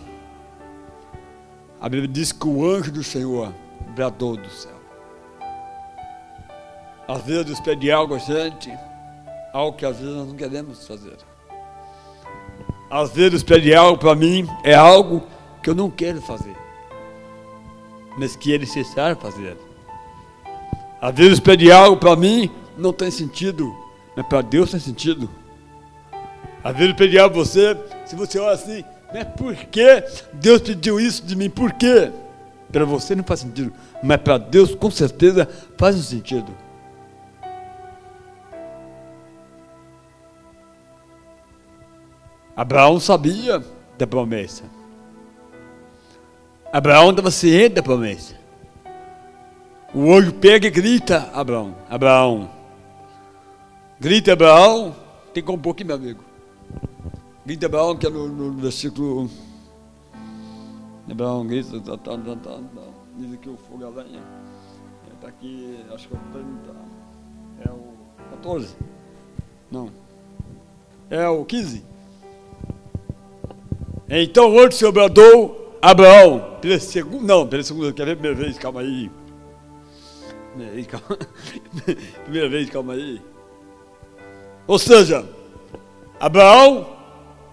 a 1.82 1.90
Bíblia 1.90 2.08
diz 2.08 2.32
que 2.32 2.48
o 2.48 2.64
anjo 2.64 2.92
do 2.92 3.04
Senhor 3.04 3.52
bradou 3.96 4.38
do 4.38 4.50
céu. 4.52 4.75
Às 7.08 7.22
vezes 7.24 7.60
pede 7.60 7.92
algo 7.92 8.18
gente, 8.18 8.72
algo 9.54 9.78
que 9.78 9.86
às 9.86 9.98
vezes 9.98 10.16
nós 10.16 10.28
não 10.28 10.36
queremos 10.36 10.88
fazer. 10.88 11.18
Às 12.90 13.12
vezes 13.12 13.44
pedir 13.44 13.76
algo 13.76 13.98
para 13.98 14.16
mim 14.16 14.48
é 14.64 14.74
algo 14.74 15.24
que 15.62 15.70
eu 15.70 15.76
não 15.76 15.90
quero 15.90 16.22
fazer, 16.22 16.56
mas 18.18 18.36
que 18.36 18.54
é 18.54 18.58
necessário 18.58 19.16
fazer. 19.18 19.58
Às 21.02 21.14
vezes 21.14 21.40
pedir 21.40 21.72
algo 21.72 21.98
para 21.98 22.16
mim 22.16 22.50
não 22.78 22.92
tem 22.92 23.12
sentido, 23.12 23.76
mas 24.16 24.26
para 24.28 24.42
Deus 24.42 24.72
tem 24.72 24.80
sentido. 24.80 25.30
Às 26.64 26.76
vezes 26.76 26.96
pedir 26.96 27.20
algo 27.20 27.36
para 27.36 27.44
você, 27.44 27.78
se 28.06 28.16
você 28.16 28.40
olha 28.40 28.54
assim, 28.54 28.84
mas 29.14 29.26
por 29.38 29.56
que 29.56 30.04
Deus 30.34 30.62
pediu 30.62 31.00
isso 31.00 31.24
de 31.24 31.36
mim? 31.36 31.50
Por 31.50 31.74
quê? 31.74 32.12
Para 32.72 32.86
você 32.86 33.16
não 33.16 33.24
faz 33.24 33.42
sentido, 33.42 33.72
mas 34.02 34.18
para 34.18 34.38
Deus 34.38 34.74
com 34.74 34.90
certeza 34.90 35.48
faz 35.78 35.96
um 35.96 36.02
sentido. 36.02 36.65
Abraão 42.56 43.00
sabia 43.00 43.62
da 43.98 44.08
promessa. 44.08 44.64
Abraão 46.72 47.10
estava 47.10 47.30
ciente 47.30 47.76
da 47.76 47.84
promessa. 47.84 48.36
O 49.94 50.14
anjo 50.14 50.34
pega 50.34 50.68
e 50.68 50.72
grita, 50.72 51.30
Abraão, 51.34 51.76
Abraão. 51.90 52.50
Grita 54.00 54.34
Abraão, 54.34 54.96
tem 55.34 55.44
como 55.44 55.58
um 55.58 55.62
pouquinho, 55.62 55.88
meu 55.88 55.96
amigo. 55.96 56.24
Grita 57.46 57.66
Abraão, 57.66 57.98
que 57.98 58.08
é 58.08 58.10
no, 58.10 58.28
no 58.28 58.54
versículo. 58.54 59.30
Abraão 61.10 61.46
grita, 61.46 61.80
tá, 61.80 61.98
tá, 61.98 62.18
tá, 62.18 62.36
tá, 62.36 62.52
tá. 62.52 62.82
diz 63.18 63.34
aqui 63.34 63.50
o 63.50 63.58
fogo 63.58 63.86
a 63.86 63.90
lenha. 63.90 64.22
Está 65.14 65.28
aqui, 65.28 65.80
acho 65.94 66.08
que 66.08 66.14
é 66.14 66.18
o 66.18 66.22
30. 66.34 66.76
É 67.66 67.72
o 67.72 67.94
14. 68.32 68.76
Não. 69.72 69.92
É 71.10 71.28
o 71.28 71.46
15. 71.46 71.95
Então 74.10 74.54
o 74.54 74.60
anjo 74.60 74.74
se 74.74 74.86
obradou 74.86 75.78
Abraão, 75.82 76.58
pela 76.62 76.80
segunda, 76.80 77.24
não, 77.24 77.48
pela 77.48 77.64
segunda, 77.64 77.94
quer 77.94 78.06
ver 78.06 78.16
primeira 78.16 78.44
vez, 78.44 78.58
calma 78.58 78.82
aí. 78.82 79.12
Primeira 82.24 82.50
vez, 82.50 82.70
calma, 82.70 82.94
aí. 82.94 83.22
Ou 84.68 84.80
seja, 84.80 85.26
Abraão 86.20 86.88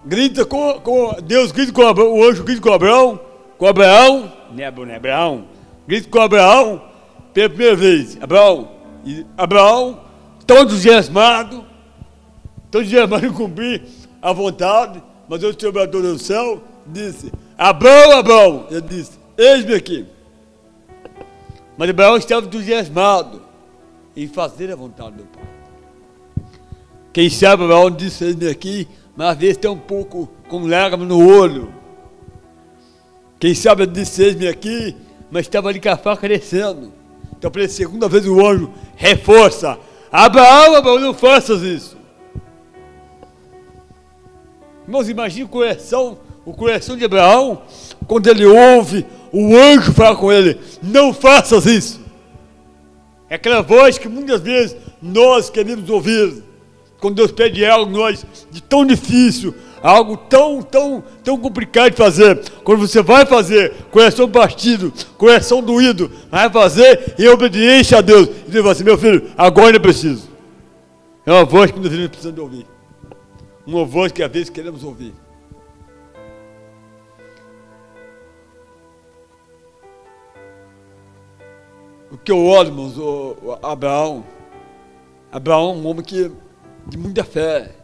grita 0.04 0.44
com, 0.44 0.80
com 0.80 1.14
Deus 1.22 1.52
grita 1.52 1.72
com 1.72 1.86
Abraão, 1.86 2.14
o 2.14 2.24
anjo 2.24 2.44
grita 2.44 2.60
com 2.60 2.72
Abraão, 2.72 3.20
com 3.58 3.66
Abraão, 3.66 4.32
não 4.50 4.62
é 4.62 4.96
Abraão, 4.96 5.46
grita 5.86 6.08
com 6.08 6.20
Abraão 6.20 6.82
pela 7.32 7.48
primeira 7.48 7.76
vez. 7.76 8.18
Abraão, 8.22 8.68
e 9.04 9.26
Abraão, 9.36 10.00
tão 10.46 10.62
entusiasmado, 10.62 11.64
tão 12.70 12.80
entusiasmado 12.80 13.26
em 13.26 13.32
cumprir 13.32 13.82
a 14.20 14.32
vontade, 14.32 15.02
mas 15.28 15.42
o 15.42 15.68
obrador 15.68 16.02
do 16.02 16.18
céu 16.18 16.62
disse: 16.86 17.32
Abraão, 17.56 18.18
Abraão. 18.18 18.66
Ele 18.70 18.80
disse: 18.82 19.12
Eis-me 19.36 19.74
aqui. 19.74 20.06
Mas 21.76 21.90
Abraão 21.90 22.16
estava 22.16 22.46
entusiasmado 22.46 23.42
em 24.16 24.28
fazer 24.28 24.70
a 24.70 24.76
vontade 24.76 25.16
do 25.16 25.24
Pai. 25.24 25.44
Quem 27.12 27.28
sabe 27.30 27.64
Abraão 27.64 27.90
disse: 27.90 28.24
Eis-me 28.24 28.48
aqui, 28.48 28.88
mas 29.16 29.28
às 29.28 29.38
vezes 29.38 29.56
tem 29.56 29.70
um 29.70 29.78
pouco 29.78 30.28
com 30.48 30.66
lágrima 30.66 31.04
no 31.04 31.26
olho. 31.26 31.72
Quem 33.38 33.54
sabe 33.54 33.82
ele 33.82 33.92
disse: 33.92 34.22
Eis-me 34.22 34.48
aqui, 34.48 34.96
mas 35.30 35.46
estava 35.46 35.68
ali 35.68 35.80
com 35.80 35.88
a 35.88 35.96
faca 35.96 36.28
descendo. 36.28 36.92
Então, 37.36 37.50
pela 37.50 37.68
segunda 37.68 38.08
vez, 38.08 38.26
o 38.26 38.44
anjo 38.46 38.70
reforça: 38.96 39.78
Abraão, 40.10 40.76
Abraão, 40.76 41.00
não 41.00 41.14
faças 41.14 41.62
isso. 41.62 41.96
Irmãos, 44.86 45.08
imagine 45.08 45.44
o 45.44 45.48
coração, 45.48 46.18
o 46.44 46.52
coração 46.52 46.96
de 46.96 47.04
Abraão, 47.04 47.62
quando 48.06 48.26
ele 48.26 48.44
ouve 48.44 49.06
o 49.32 49.56
anjo 49.56 49.92
falar 49.92 50.16
com 50.16 50.32
ele: 50.32 50.58
Não 50.82 51.12
faças 51.12 51.66
isso. 51.66 52.00
É 53.30 53.36
aquela 53.36 53.62
voz 53.62 53.96
que 53.96 54.08
muitas 54.08 54.40
vezes 54.40 54.76
nós 55.00 55.48
queremos 55.48 55.88
ouvir. 55.88 56.42
Quando 57.00 57.16
Deus 57.16 57.32
pede 57.32 57.64
algo 57.64 57.90
nós 57.90 58.24
de 58.50 58.62
tão 58.62 58.86
difícil, 58.86 59.54
algo 59.82 60.16
tão, 60.16 60.62
tão, 60.62 61.02
tão 61.24 61.36
complicado 61.36 61.90
de 61.92 61.96
fazer. 61.96 62.38
Quando 62.62 62.86
você 62.86 63.02
vai 63.02 63.26
fazer, 63.26 63.72
coração 63.90 64.28
partido, 64.30 64.92
coração 65.16 65.62
doído, 65.62 66.10
vai 66.30 66.48
fazer 66.48 67.14
em 67.18 67.26
obediência 67.28 67.98
a 67.98 68.00
Deus. 68.00 68.28
E 68.46 68.50
Deus 68.50 68.62
vai 68.62 68.72
assim, 68.72 68.84
meu 68.84 68.98
filho, 68.98 69.32
agora 69.36 69.76
eu 69.76 69.80
preciso. 69.80 70.28
É 71.26 71.32
uma 71.32 71.44
voz 71.44 71.70
que 71.70 71.80
nós 71.80 71.88
precisamos 72.08 72.38
ouvir 72.38 72.71
uma 73.66 73.84
voz 73.84 74.12
que 74.12 74.22
às 74.22 74.30
vezes 74.30 74.50
queremos 74.50 74.82
ouvir. 74.82 75.14
O 82.10 82.18
que 82.18 82.30
eu 82.30 82.44
olho, 82.44 82.68
irmãos, 82.68 82.98
o, 82.98 83.58
Abraão, 83.62 84.24
Abraão 85.30 85.70
é 85.70 85.74
um 85.74 85.86
homem 85.86 86.04
que, 86.04 86.30
de 86.86 86.98
muita 86.98 87.24
fé. 87.24 87.74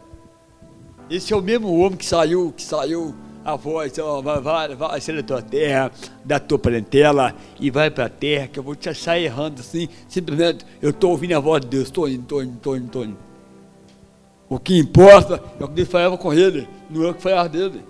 Esse 1.09 1.33
é 1.33 1.35
o 1.35 1.41
mesmo 1.41 1.79
homem 1.79 1.97
que 1.97 2.05
saiu, 2.05 2.53
que 2.55 2.61
saiu 2.61 3.15
a 3.43 3.55
voz, 3.55 3.97
ó, 3.97 4.21
vai, 4.21 4.39
vai, 4.39 4.75
vai 4.75 5.01
ser 5.01 5.15
da 5.15 5.23
tua 5.23 5.41
terra, 5.41 5.91
da 6.23 6.39
tua 6.39 6.59
parentela, 6.59 7.33
e 7.59 7.71
vai 7.71 7.89
para 7.89 8.05
a 8.05 8.09
terra, 8.09 8.47
que 8.47 8.59
eu 8.59 8.63
vou 8.63 8.75
te 8.75 8.93
sair 8.93 9.25
errando 9.25 9.61
assim, 9.61 9.89
simplesmente, 10.07 10.63
eu 10.79 10.91
estou 10.91 11.09
ouvindo 11.09 11.35
a 11.35 11.39
voz 11.39 11.61
de 11.61 11.67
Deus, 11.67 11.85
estou 11.85 12.07
indo, 12.07 12.21
estou 12.21 12.43
indo, 12.43 12.55
estou 12.55 12.77
indo, 12.77 12.85
estou 12.85 13.05
indo. 13.05 13.28
O 14.49 14.57
que 14.57 14.77
importa 14.77 15.41
é 15.59 15.63
o 15.63 15.67
que 15.67 15.75
Deus 15.75 15.89
falava 15.89 16.17
com 16.17 16.33
ele, 16.33 16.67
não 16.89 17.05
é 17.05 17.11
o 17.11 17.13
que 17.13 17.21
falava 17.21 17.47
dele. 17.47 17.83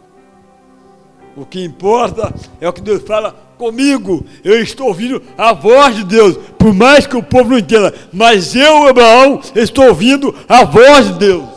O 1.35 1.45
que 1.45 1.63
importa 1.63 2.33
é 2.59 2.67
o 2.67 2.73
que 2.73 2.81
Deus 2.81 3.01
fala 3.03 3.31
comigo. 3.57 4.25
Eu 4.43 4.61
estou 4.61 4.87
ouvindo 4.87 5.21
a 5.37 5.53
voz 5.53 5.95
de 5.95 6.03
Deus, 6.03 6.37
por 6.57 6.73
mais 6.73 7.07
que 7.07 7.15
o 7.15 7.23
povo 7.23 7.51
não 7.51 7.57
entenda. 7.57 7.93
Mas 8.11 8.55
eu, 8.55 8.87
Abraão, 8.87 9.39
estou 9.55 9.85
ouvindo 9.85 10.35
a 10.49 10.65
voz 10.65 11.07
de 11.07 11.19
Deus. 11.19 11.49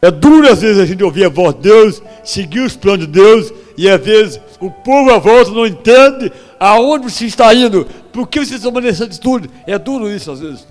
É 0.00 0.12
duro 0.12 0.48
às 0.48 0.60
vezes 0.60 0.80
a 0.80 0.86
gente 0.86 1.02
ouvir 1.02 1.24
a 1.24 1.28
voz 1.28 1.56
de 1.56 1.62
Deus, 1.62 2.02
seguir 2.22 2.60
os 2.60 2.76
planos 2.76 3.06
de 3.06 3.12
Deus, 3.12 3.52
e 3.76 3.88
às 3.88 4.00
vezes 4.00 4.40
o 4.60 4.70
povo 4.70 5.10
à 5.10 5.18
volta 5.18 5.50
não 5.50 5.66
entende 5.66 6.32
aonde 6.58 7.10
você 7.10 7.24
está 7.24 7.52
indo, 7.52 7.84
por 8.12 8.28
que 8.28 8.44
você 8.44 8.54
está 8.54 8.70
manejando 8.70 9.10
de 9.10 9.20
tudo. 9.20 9.48
É 9.66 9.76
duro 9.76 10.08
isso 10.08 10.30
às 10.30 10.38
vezes. 10.38 10.66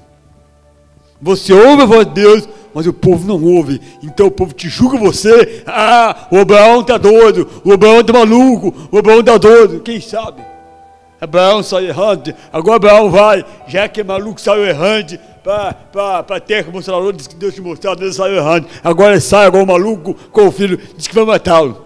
Você 1.21 1.53
ouve 1.53 1.84
a 1.84 1.86
voz 1.86 2.07
de 2.07 2.13
Deus, 2.13 2.49
mas 2.73 2.88
o 2.88 2.93
povo 2.93 3.27
não 3.27 3.43
ouve. 3.43 3.79
Então 4.01 4.27
o 4.27 4.31
povo 4.31 4.53
te 4.53 4.67
julga 4.67 4.97
você. 4.97 5.63
Ah, 5.67 6.27
o 6.31 6.39
Abraão 6.39 6.81
está 6.81 6.97
doido, 6.97 7.47
o 7.63 7.71
Abraão 7.71 8.01
está 8.01 8.13
maluco, 8.13 8.73
o 8.91 8.97
Abraão 8.97 9.19
está 9.19 9.38
doido. 9.38 9.81
Quem 9.81 10.01
sabe? 10.01 10.41
Abraão 11.19 11.62
saiu 11.62 11.89
errante, 11.89 12.36
agora 12.51 12.77
Abraão 12.77 13.12
vai, 13.12 13.45
já 13.67 13.88
que 13.88 14.01
é 14.01 14.03
maluco, 14.03 14.41
saiu 14.41 14.65
errante, 14.65 15.19
para 15.43 16.25
a 16.27 16.39
terra 16.39 16.63
que 16.63 17.13
disse 17.13 17.29
que 17.29 17.36
Deus 17.36 17.53
te 17.53 17.62
mostrou, 17.62 17.95
Deus 17.95 18.15
saiu 18.15 18.38
errante. 18.38 18.67
Agora 18.84 19.19
sai, 19.21 19.45
agora 19.45 19.63
o 19.63 19.67
maluco 19.67 20.15
com 20.31 20.47
o 20.47 20.51
filho, 20.51 20.79
diz 20.97 21.07
que 21.07 21.13
vai 21.13 21.23
matá-lo. 21.25 21.86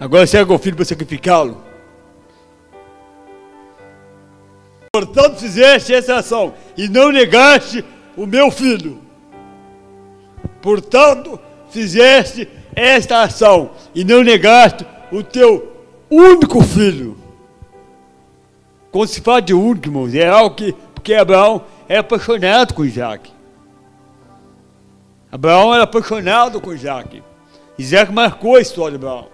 Agora 0.00 0.26
sai 0.26 0.44
com 0.44 0.56
o 0.56 0.58
filho 0.58 0.74
para 0.74 0.84
sacrificá-lo. 0.84 1.62
Portanto, 4.92 5.38
fizeste 5.38 5.94
essa 5.94 6.16
ação 6.16 6.54
e 6.76 6.88
não 6.88 7.10
negaste 7.10 7.84
o 8.16 8.26
meu 8.26 8.50
filho. 8.50 9.00
Portanto, 10.60 11.38
fizeste 11.70 12.48
esta 12.74 13.22
ação 13.22 13.70
e 13.94 14.04
não 14.04 14.22
negaste 14.22 14.86
o 15.12 15.22
teu 15.22 15.72
único 16.10 16.62
filho. 16.62 17.16
Quando 18.90 19.08
se 19.08 19.20
fala 19.20 19.42
de 19.42 19.52
irmãos, 19.52 20.14
é 20.14 20.28
algo 20.28 20.54
que, 20.54 20.72
porque 20.94 21.14
Abraão 21.14 21.62
é 21.88 21.98
apaixonado 21.98 22.74
com 22.74 22.84
Isaac. 22.84 23.32
Abraão 25.30 25.74
era 25.74 25.82
apaixonado 25.82 26.60
com 26.60 26.72
Isaac. 26.72 27.22
Isaac 27.76 28.12
marcou 28.12 28.54
a 28.54 28.60
história 28.60 28.96
de 28.96 29.04
Abraão. 29.04 29.33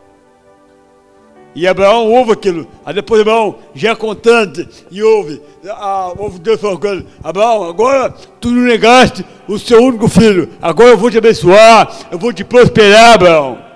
E 1.55 1.67
Abraão 1.67 2.11
ouve 2.13 2.33
aquilo. 2.33 2.67
Aí 2.85 2.95
depois 2.95 3.21
Abraão 3.21 3.59
já 3.75 3.91
é 3.91 3.95
contante 3.97 4.69
e 4.91 5.03
ouve. 5.03 5.43
Ah, 5.69 6.13
ouve 6.17 6.39
Deus 6.39 6.61
falando 6.61 6.81
com 6.81 6.87
ele: 6.87 7.07
Abraão, 7.23 7.65
agora 7.65 8.11
tu 8.41 8.51
não 8.51 8.63
negaste 8.63 9.25
o 9.49 9.59
seu 9.59 9.83
único 9.83 10.09
filho. 10.09 10.49
Agora 10.63 10.91
eu 10.91 10.99
vou 10.99 11.11
te 11.11 11.19
abençoar. 11.19 12.09
Eu 12.11 12.19
vou 12.19 12.33
te 12.33 12.45
prosperar, 12.45 13.15
Abraão. 13.15 13.71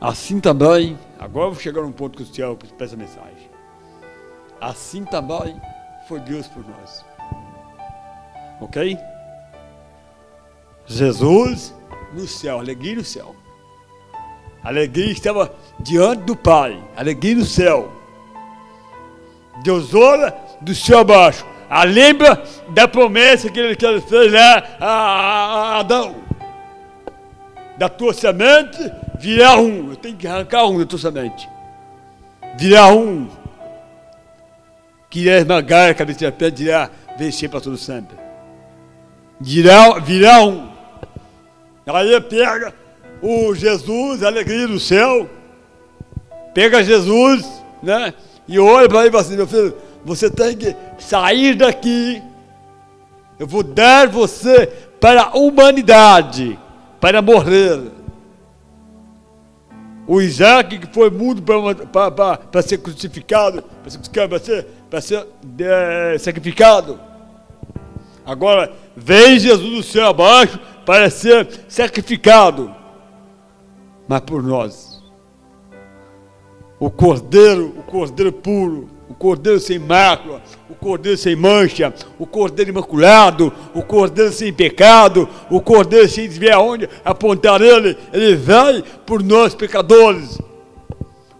Assim 0.00 0.40
também, 0.40 0.98
agora 1.18 1.48
eu 1.48 1.52
vou 1.52 1.60
chegar 1.60 1.82
num 1.82 1.92
ponto 1.92 2.16
crucial 2.16 2.56
para 2.56 2.86
essa 2.86 2.96
mensagem. 2.96 3.50
Assim 4.60 5.04
também 5.04 5.60
foi 6.08 6.20
Deus 6.20 6.46
por 6.46 6.64
nós. 6.66 7.04
Ok? 8.60 8.96
Jesus 10.86 11.74
no 12.14 12.26
céu, 12.26 12.58
alegria 12.58 12.96
no 12.96 13.04
céu. 13.04 13.34
Alegria 14.62 15.10
estava 15.10 15.54
diante 15.78 16.22
do 16.24 16.36
Pai, 16.36 16.78
alegria 16.96 17.36
no 17.36 17.44
céu. 17.44 17.90
Deus 19.62 19.94
olha 19.94 20.34
do 20.60 20.74
céu 20.74 21.00
abaixo. 21.00 21.46
A 21.68 21.84
lembra 21.84 22.42
da 22.70 22.88
promessa 22.88 23.48
que 23.48 23.58
ele, 23.58 23.76
que 23.76 23.86
ele 23.86 24.00
fez 24.00 24.32
lá 24.32 24.64
a, 24.80 24.86
a 24.86 25.78
Adão. 25.78 26.16
Da 27.78 27.88
tua 27.88 28.12
semente 28.12 28.92
virá 29.18 29.56
um. 29.56 29.90
Eu 29.90 29.96
tenho 29.96 30.16
que 30.16 30.26
arrancar 30.26 30.66
um 30.66 30.78
da 30.78 30.84
tua 30.84 30.98
semente. 30.98 31.48
Virá 32.58 32.88
um. 32.88 33.28
Que 35.08 35.20
irá 35.20 35.38
esmagar 35.38 35.90
a 35.90 35.94
cabeça 35.94 36.26
da 36.26 36.32
pedra, 36.32 36.50
dirá 36.50 36.90
vencer 37.16 37.48
para 37.48 37.60
todo 37.60 37.76
sempre. 37.76 38.16
Virá, 39.40 39.98
virá 40.00 40.42
um. 40.42 40.68
Aí 41.86 42.20
pega 42.20 42.74
o 43.22 43.54
Jesus, 43.54 44.22
a 44.22 44.28
alegria 44.28 44.66
do 44.66 44.80
céu. 44.80 45.28
Pega 46.54 46.82
Jesus, 46.82 47.46
né? 47.82 48.14
E 48.48 48.58
olha 48.58 48.88
para 48.88 49.00
ele 49.00 49.08
e 49.08 49.12
fala 49.12 49.22
assim, 49.22 49.36
meu 49.36 49.46
filho, 49.46 49.74
você 50.04 50.30
tem 50.30 50.56
que 50.56 50.74
sair 50.98 51.54
daqui. 51.54 52.22
Eu 53.38 53.46
vou 53.46 53.62
dar 53.62 54.08
você 54.08 54.66
para 55.00 55.22
a 55.22 55.36
humanidade, 55.36 56.58
para 57.00 57.22
morrer. 57.22 57.80
O 60.06 60.20
Isaac 60.20 60.78
que 60.78 60.92
foi 60.92 61.08
mudo 61.08 61.40
para 61.40 62.62
ser 62.62 62.78
crucificado, 62.78 63.62
para 63.62 63.90
ser, 63.90 64.28
para 64.28 64.38
ser, 64.38 64.66
para 64.90 65.00
ser 65.00 65.26
é, 65.60 66.18
sacrificado. 66.18 66.98
Agora 68.26 68.72
vem 68.96 69.38
Jesus 69.38 69.76
do 69.76 69.82
céu 69.82 70.08
abaixo 70.08 70.58
para 70.84 71.08
ser 71.08 71.48
sacrificado. 71.68 72.74
Mas 74.10 74.20
por 74.22 74.42
nós. 74.42 75.00
O 76.80 76.90
cordeiro, 76.90 77.72
o 77.78 77.82
cordeiro 77.84 78.32
puro 78.32 78.88
o 79.08 79.14
cordeiro 79.14 79.58
sem 79.58 79.76
mácula, 79.76 80.40
o 80.68 80.74
cordeiro 80.74 81.18
sem 81.18 81.34
mancha, 81.34 81.92
o 82.16 82.24
cordeiro 82.24 82.70
imaculado, 82.70 83.52
o 83.74 83.82
cordeiro 83.82 84.32
sem 84.32 84.52
pecado, 84.52 85.28
o 85.50 85.60
cordeiro 85.60 86.08
sem 86.08 86.28
desviar 86.28 86.58
aonde 86.58 86.88
apontar 87.04 87.60
ele, 87.60 87.98
ele 88.12 88.36
vai 88.36 88.84
por 89.04 89.20
nós 89.20 89.52
pecadores. 89.52 90.40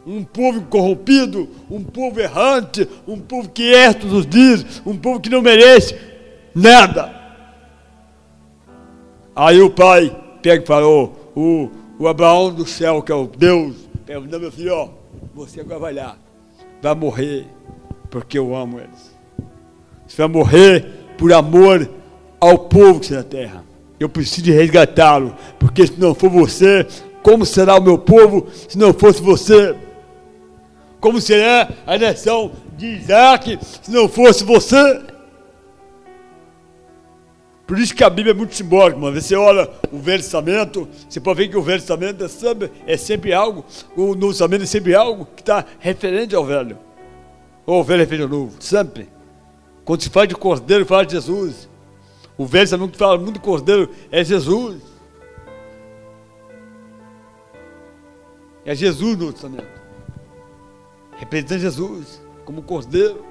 Um 0.04 0.24
povo 0.24 0.62
corrompido, 0.62 1.48
um 1.70 1.84
povo 1.84 2.18
errante, 2.18 2.88
um 3.06 3.20
povo 3.20 3.48
que 3.48 3.72
erra 3.72 3.94
todos 3.94 4.18
os 4.18 4.26
dias, 4.26 4.82
um 4.84 4.96
povo 4.96 5.20
que 5.20 5.30
não 5.30 5.40
merece 5.40 5.96
nada. 6.52 7.14
Aí 9.36 9.60
o 9.60 9.70
pai 9.70 10.14
pega 10.42 10.64
e 10.64 10.66
falou, 10.66 11.32
o, 11.36 11.70
o 12.00 12.08
Abraão 12.08 12.50
do 12.50 12.66
céu, 12.66 13.02
que 13.02 13.12
é 13.12 13.14
o 13.14 13.26
Deus, 13.26 13.76
pega, 14.06 14.20
não, 14.20 14.40
meu 14.40 14.50
filho, 14.50 14.74
ó, 14.74 14.88
você 15.34 15.60
agora 15.60 15.78
vai 15.78 15.92
lá, 15.92 16.16
vai 16.80 16.94
morrer 16.94 17.46
porque 18.08 18.38
eu 18.38 18.56
amo 18.56 18.80
eles. 18.80 19.14
Você 20.06 20.16
vai 20.16 20.28
morrer 20.28 20.86
por 21.18 21.30
amor 21.30 21.90
ao 22.40 22.56
povo 22.56 23.00
que 23.00 23.04
está 23.04 23.16
na 23.16 23.22
terra. 23.22 23.64
Eu 24.00 24.08
preciso 24.08 24.50
resgatá-lo, 24.50 25.36
porque 25.58 25.86
se 25.86 26.00
não 26.00 26.14
for 26.14 26.30
você, 26.30 26.86
como 27.22 27.44
será 27.44 27.76
o 27.76 27.82
meu 27.82 27.98
povo 27.98 28.48
se 28.66 28.78
não 28.78 28.94
fosse 28.94 29.20
você? 29.20 29.76
Como 31.00 31.20
será 31.20 31.68
a 31.86 31.98
nação 31.98 32.50
de 32.78 32.86
Isaac 32.86 33.58
se 33.82 33.90
não 33.90 34.08
fosse 34.08 34.42
você? 34.42 35.02
Por 37.70 37.78
isso 37.78 37.94
que 37.94 38.02
a 38.02 38.10
Bíblia 38.10 38.32
é 38.32 38.34
muito 38.34 38.52
simbólica, 38.56 38.98
mano. 38.98 39.20
Você 39.20 39.36
olha 39.36 39.70
o 39.92 39.98
Velho 39.98 40.20
Testamento, 40.20 40.88
você 41.08 41.20
pode 41.20 41.36
ver 41.36 41.46
que 41.46 41.56
o 41.56 41.62
Velho 41.62 41.78
Testamento 41.78 42.24
é 42.24 42.26
sempre, 42.26 42.72
é 42.84 42.96
sempre 42.96 43.32
algo, 43.32 43.64
o 43.96 44.16
Novo 44.16 44.32
Testamento 44.32 44.64
é 44.64 44.66
sempre 44.66 44.92
algo 44.92 45.24
que 45.36 45.40
está 45.40 45.64
referente 45.78 46.34
ao 46.34 46.44
Velho. 46.44 46.76
Ou 47.64 47.78
ovelha 47.78 48.04
feita 48.08 48.26
novo, 48.26 48.60
sempre. 48.60 49.08
Quando 49.84 50.02
se 50.02 50.10
fala 50.10 50.26
de 50.26 50.34
cordeiro, 50.34 50.84
fala 50.84 51.06
de 51.06 51.12
Jesus. 51.12 51.68
O 52.36 52.44
velho 52.44 52.64
Testamento 52.64 52.90
que 52.90 52.98
fala 52.98 53.16
muito 53.16 53.34
de 53.34 53.38
cordeiro 53.38 53.88
é 54.10 54.24
Jesus. 54.24 54.82
É 58.64 58.74
Jesus 58.74 59.16
no 59.16 59.32
Testamento. 59.32 59.80
Representando 61.18 61.60
Jesus 61.60 62.20
como 62.44 62.62
cordeiro 62.62 63.24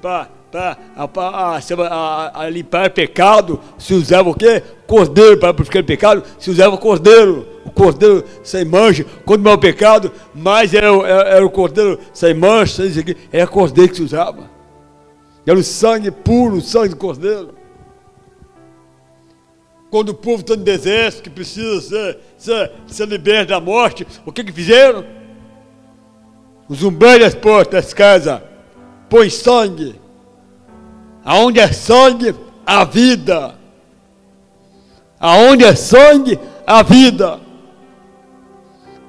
para 0.00 0.30
a, 0.58 0.76
a, 0.96 2.40
a, 2.42 2.48
limpar 2.48 2.90
pecado, 2.90 3.60
se 3.78 3.94
usava 3.94 4.30
o 4.30 4.34
quê? 4.34 4.62
Cordeiro 4.86 5.38
para 5.38 5.54
purificar 5.54 5.82
pecado, 5.84 6.22
se 6.38 6.50
usava 6.50 6.76
cordeiro, 6.76 7.46
o 7.64 7.70
cordeiro 7.70 8.24
sem 8.42 8.64
mancha, 8.64 9.06
quando 9.24 9.42
mais 9.42 9.56
o 9.56 9.60
pecado, 9.60 10.12
mais 10.34 10.74
era, 10.74 10.88
era, 10.88 11.28
era, 11.28 11.46
o 11.46 11.50
cordeiro 11.50 11.98
sem 12.12 12.34
mancha, 12.34 12.88
sem 12.88 13.00
aqui, 13.00 13.16
era 13.32 13.46
cordeiro 13.46 13.90
que 13.90 13.96
se 13.96 14.02
usava. 14.02 14.50
Era 15.46 15.58
o 15.58 15.62
sangue 15.62 16.10
puro, 16.10 16.56
o 16.56 16.60
sangue 16.60 16.90
do 16.90 16.96
cordeiro. 16.96 17.54
Quando 19.90 20.10
o 20.10 20.14
povo 20.14 20.40
está 20.40 20.56
no 20.56 20.62
deserto, 20.62 21.22
que 21.22 21.30
precisa 21.30 21.80
ser, 21.80 22.18
ser, 22.36 22.72
ser 22.86 23.08
liberto 23.08 23.50
da 23.50 23.60
morte, 23.60 24.06
o 24.24 24.32
que 24.32 24.44
que 24.44 24.52
fizeram? 24.52 25.04
Os 26.68 26.82
umbrais 26.82 27.34
portas 27.34 27.84
das 27.84 27.94
casas, 27.94 28.40
põe 29.08 29.28
sangue 29.28 30.01
Aonde 31.24 31.60
é 31.60 31.72
sangue, 31.72 32.34
a 32.66 32.84
vida. 32.84 33.54
Aonde 35.18 35.64
é 35.64 35.74
sangue, 35.74 36.38
a 36.66 36.82
vida. 36.82 37.40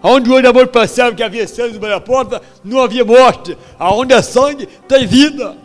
Aonde 0.02 0.30
o 0.30 0.34
olho 0.34 0.50
amor 0.50 0.68
percebe 0.68 1.16
que 1.16 1.24
havia 1.24 1.48
sangue 1.48 1.74
sobre 1.74 1.94
a 1.94 2.00
porta, 2.00 2.42
não 2.64 2.82
havia 2.82 3.06
morte. 3.06 3.58
Aonde 3.80 4.14
é 4.14 4.22
sangue, 4.22 4.68
tem 4.88 5.08
vida. 5.08 5.56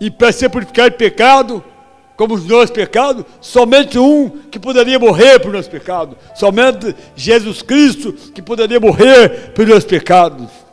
E 0.00 0.10
para 0.10 0.32
ser 0.32 0.48
purificado 0.48 0.90
de 0.90 0.96
pecado, 0.96 1.64
como 2.16 2.34
os 2.34 2.46
nossos 2.46 2.70
pecados, 2.70 3.24
somente 3.40 3.98
um 3.98 4.28
que 4.50 4.58
poderia 4.58 4.98
morrer 4.98 5.40
por 5.40 5.52
nossos 5.52 5.68
pecados. 5.68 6.16
Somente 6.34 6.94
Jesus 7.16 7.60
Cristo 7.60 8.12
que 8.12 8.40
poderia 8.40 8.78
morrer 8.78 9.52
por 9.52 9.66
nossos 9.66 9.84
pecados. 9.84 10.63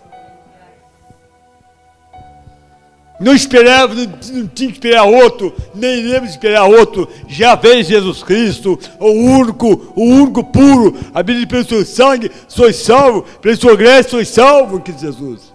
Não 3.22 3.36
esperava, 3.36 3.94
não, 3.94 4.06
não, 4.06 4.48
tinha 4.48 4.70
que 4.70 4.78
esperar 4.78 5.04
outro, 5.04 5.54
nem 5.76 6.00
iremos 6.00 6.32
esperar 6.32 6.66
outro. 6.66 7.08
Já 7.28 7.54
veio 7.54 7.84
Jesus 7.84 8.24
Cristo, 8.24 8.80
o 9.00 9.12
único, 9.12 9.94
o 9.96 10.04
único 10.04 10.44
puro. 10.44 10.98
A 11.14 11.22
Bíblia 11.22 11.46
pelo 11.46 11.64
seu 11.64 11.86
sangue 11.86 12.32
sois 12.48 12.78
salvo, 12.78 13.22
pelo 13.40 13.56
seu 13.56 13.78
graça 13.78 14.10
sois 14.10 14.28
salvo, 14.28 14.82
que 14.82 14.92
Jesus. 14.92 15.54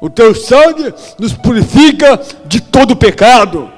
O 0.00 0.08
teu 0.08 0.36
sangue 0.36 0.94
nos 1.18 1.32
purifica 1.32 2.20
de 2.46 2.62
todo 2.62 2.94
pecado. 2.94 3.68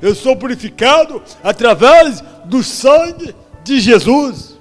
Eu 0.00 0.14
sou 0.14 0.34
purificado 0.34 1.22
através 1.42 2.24
do 2.46 2.62
sangue 2.62 3.36
de 3.62 3.80
Jesus. 3.80 4.58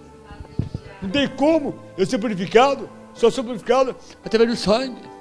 Não 1.02 1.10
tem 1.10 1.30
como 1.30 1.76
eu 1.98 2.06
ser 2.06 2.18
purificado, 2.18 2.90
só 3.14 3.32
sou 3.32 3.44
purificado 3.46 3.96
através 4.26 4.50
do 4.50 4.58
sangue. 4.58 5.13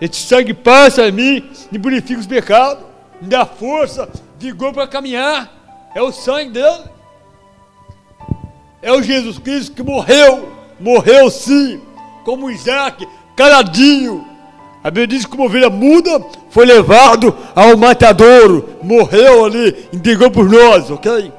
Esse 0.00 0.20
sangue 0.22 0.54
passa 0.54 1.06
em 1.08 1.12
mim 1.12 1.50
e 1.70 1.78
purifica 1.78 2.18
os 2.18 2.26
pecados, 2.26 2.84
me 3.20 3.28
dá 3.28 3.44
força, 3.44 4.08
vigor 4.38 4.72
para 4.72 4.88
caminhar. 4.88 5.52
É 5.94 6.00
o 6.00 6.10
sangue 6.10 6.52
dele. 6.52 6.84
É 8.80 8.92
o 8.92 9.02
Jesus 9.02 9.38
Cristo 9.38 9.72
que 9.72 9.82
morreu, 9.82 10.50
morreu 10.78 11.30
sim, 11.30 11.80
como 12.24 12.50
Isaac, 12.50 13.06
caladinho. 13.36 14.26
A 14.82 14.90
Bíblia 14.90 15.06
diz 15.08 15.26
que 15.26 15.30
como 15.30 15.44
ovelha 15.44 15.68
muda, 15.68 16.24
foi 16.48 16.64
levado 16.64 17.36
ao 17.54 17.76
matadouro, 17.76 18.76
morreu 18.82 19.44
ali, 19.44 19.86
entregou 19.92 20.30
por 20.30 20.48
nós, 20.48 20.90
ok? 20.90 21.30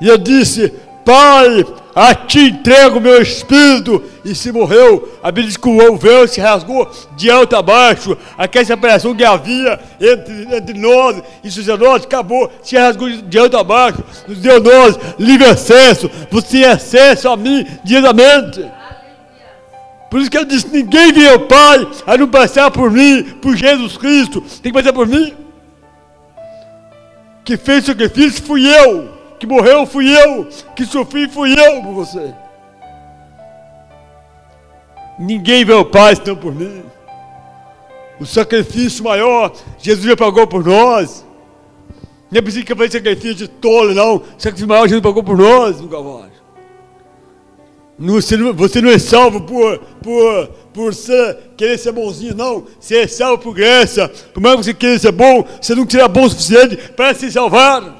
E 0.00 0.08
ele 0.08 0.18
disse: 0.18 0.72
Pai, 1.04 1.64
a 1.98 2.14
ti 2.14 2.50
entrego 2.50 3.00
meu 3.00 3.20
espírito. 3.20 4.00
E 4.24 4.32
se 4.32 4.52
morreu, 4.52 5.18
a 5.20 5.32
Bíblia 5.32 5.48
diz 5.48 5.56
que 5.56 5.68
o 5.68 5.96
véu 5.96 6.28
se 6.28 6.40
rasgou 6.40 6.88
de 7.16 7.28
alto 7.28 7.56
a 7.56 7.62
baixo. 7.62 8.16
Aquela 8.36 8.64
separação 8.64 9.16
que 9.16 9.24
havia 9.24 9.80
entre, 10.00 10.56
entre 10.56 10.78
nós 10.78 11.20
e 11.42 11.50
sacerdotes 11.50 12.06
acabou, 12.06 12.52
se 12.62 12.76
rasgou 12.76 13.08
de 13.10 13.38
alto 13.38 13.56
a 13.56 13.64
baixo. 13.64 14.04
Nos 14.28 14.38
deu 14.38 14.62
nós 14.62 14.96
livre 15.18 15.48
acesso. 15.48 16.08
Você 16.30 16.58
tem 16.58 16.64
acesso 16.66 17.28
a 17.28 17.36
mim 17.36 17.66
diretamente. 17.82 18.64
Por 20.08 20.20
isso 20.20 20.30
que 20.30 20.36
ele 20.36 20.46
disse: 20.46 20.68
ninguém 20.68 21.12
vê 21.12 21.32
o 21.32 21.40
Pai 21.40 21.84
a 22.06 22.16
não 22.16 22.28
passar 22.28 22.70
por 22.70 22.92
mim, 22.92 23.24
por 23.42 23.56
Jesus 23.56 23.96
Cristo. 23.96 24.40
Tem 24.62 24.70
que 24.70 24.78
passar 24.78 24.92
por 24.92 25.08
mim. 25.08 25.34
Que 27.44 27.56
fez 27.56 27.82
o 27.82 27.86
sacrifício 27.88 28.44
fui 28.44 28.64
eu 28.64 29.17
que 29.38 29.46
morreu 29.46 29.86
fui 29.86 30.10
eu, 30.10 30.46
que 30.74 30.84
sofri 30.84 31.28
fui 31.28 31.52
eu 31.52 31.82
por 31.82 31.92
você. 31.92 32.34
Ninguém 35.18 35.64
vê 35.64 35.72
o 35.72 35.84
Pai 35.84 36.14
senão 36.14 36.36
por 36.36 36.54
mim. 36.54 36.82
O 38.20 38.26
sacrifício 38.26 39.02
maior, 39.02 39.52
Jesus 39.78 40.06
já 40.06 40.16
pagou 40.16 40.46
por 40.46 40.64
nós. 40.64 41.24
Não 42.30 42.38
é 42.38 42.42
preciso 42.42 42.64
que 42.64 42.74
faça 42.74 42.92
sacrifício 42.92 43.34
de 43.34 43.48
tolo, 43.48 43.94
não. 43.94 44.16
O 44.16 44.24
sacrifício 44.38 44.68
maior, 44.68 44.82
Jesus 44.82 45.02
pagou 45.02 45.22
por 45.22 45.36
nós 45.36 45.80
no 45.80 45.88
Calvário. 45.88 46.32
você, 47.98 48.36
não, 48.36 48.52
você 48.52 48.80
não 48.80 48.90
é 48.90 48.98
salvo 48.98 49.40
por, 49.40 49.78
por, 50.02 50.48
por 50.72 50.94
ser, 50.94 51.36
querer 51.56 51.78
ser 51.78 51.92
bonzinho, 51.92 52.34
não. 52.34 52.64
Você 52.78 52.98
é 52.98 53.06
salvo 53.06 53.42
por 53.42 53.54
graça. 53.54 54.08
Por 54.32 54.40
mais 54.40 54.56
que 54.56 54.64
você 54.64 54.74
queira 54.74 54.98
ser 54.98 55.12
bom, 55.12 55.44
você 55.60 55.74
não 55.74 55.88
será 55.88 56.06
bom 56.06 56.24
o 56.24 56.30
suficiente 56.30 56.76
para 56.92 57.14
se 57.14 57.30
salvar. 57.30 57.97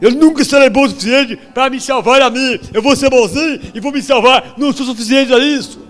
Eu 0.00 0.12
nunca 0.12 0.44
serei 0.44 0.68
bom 0.68 0.84
o 0.84 0.88
suficiente 0.88 1.36
para 1.54 1.70
me 1.70 1.80
salvar 1.80 2.20
a 2.20 2.30
mim. 2.30 2.58
Eu 2.72 2.82
vou 2.82 2.94
ser 2.94 3.08
bonzinho 3.08 3.60
e 3.74 3.80
vou 3.80 3.92
me 3.92 4.02
salvar. 4.02 4.54
Não 4.58 4.72
sou 4.72 4.84
suficiente 4.86 5.32
a 5.32 5.38
isso. 5.38 5.80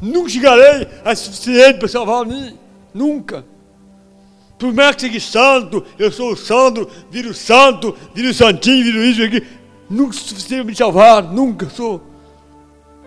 Nunca 0.00 0.28
chegarei 0.28 0.86
a 1.04 1.14
suficiente 1.14 1.78
para 1.78 1.88
salvar 1.88 2.22
a 2.22 2.24
mim. 2.24 2.58
Nunca. 2.92 3.44
Por 4.58 4.72
mais 4.72 4.94
que 4.94 5.08
seja 5.08 5.20
santo, 5.20 5.84
eu 5.98 6.12
sou 6.12 6.32
o 6.32 6.36
santo, 6.36 6.88
viro 7.10 7.32
santo, 7.32 7.96
viro 8.14 8.32
santinho, 8.34 8.84
viro 8.84 9.02
isso 9.02 9.22
aqui. 9.22 9.42
Nunca 9.88 10.12
sou 10.12 10.28
suficiente 10.28 10.62
para 10.62 10.70
me 10.70 10.76
salvar. 10.76 11.22
Nunca 11.22 11.70
sou. 11.70 12.02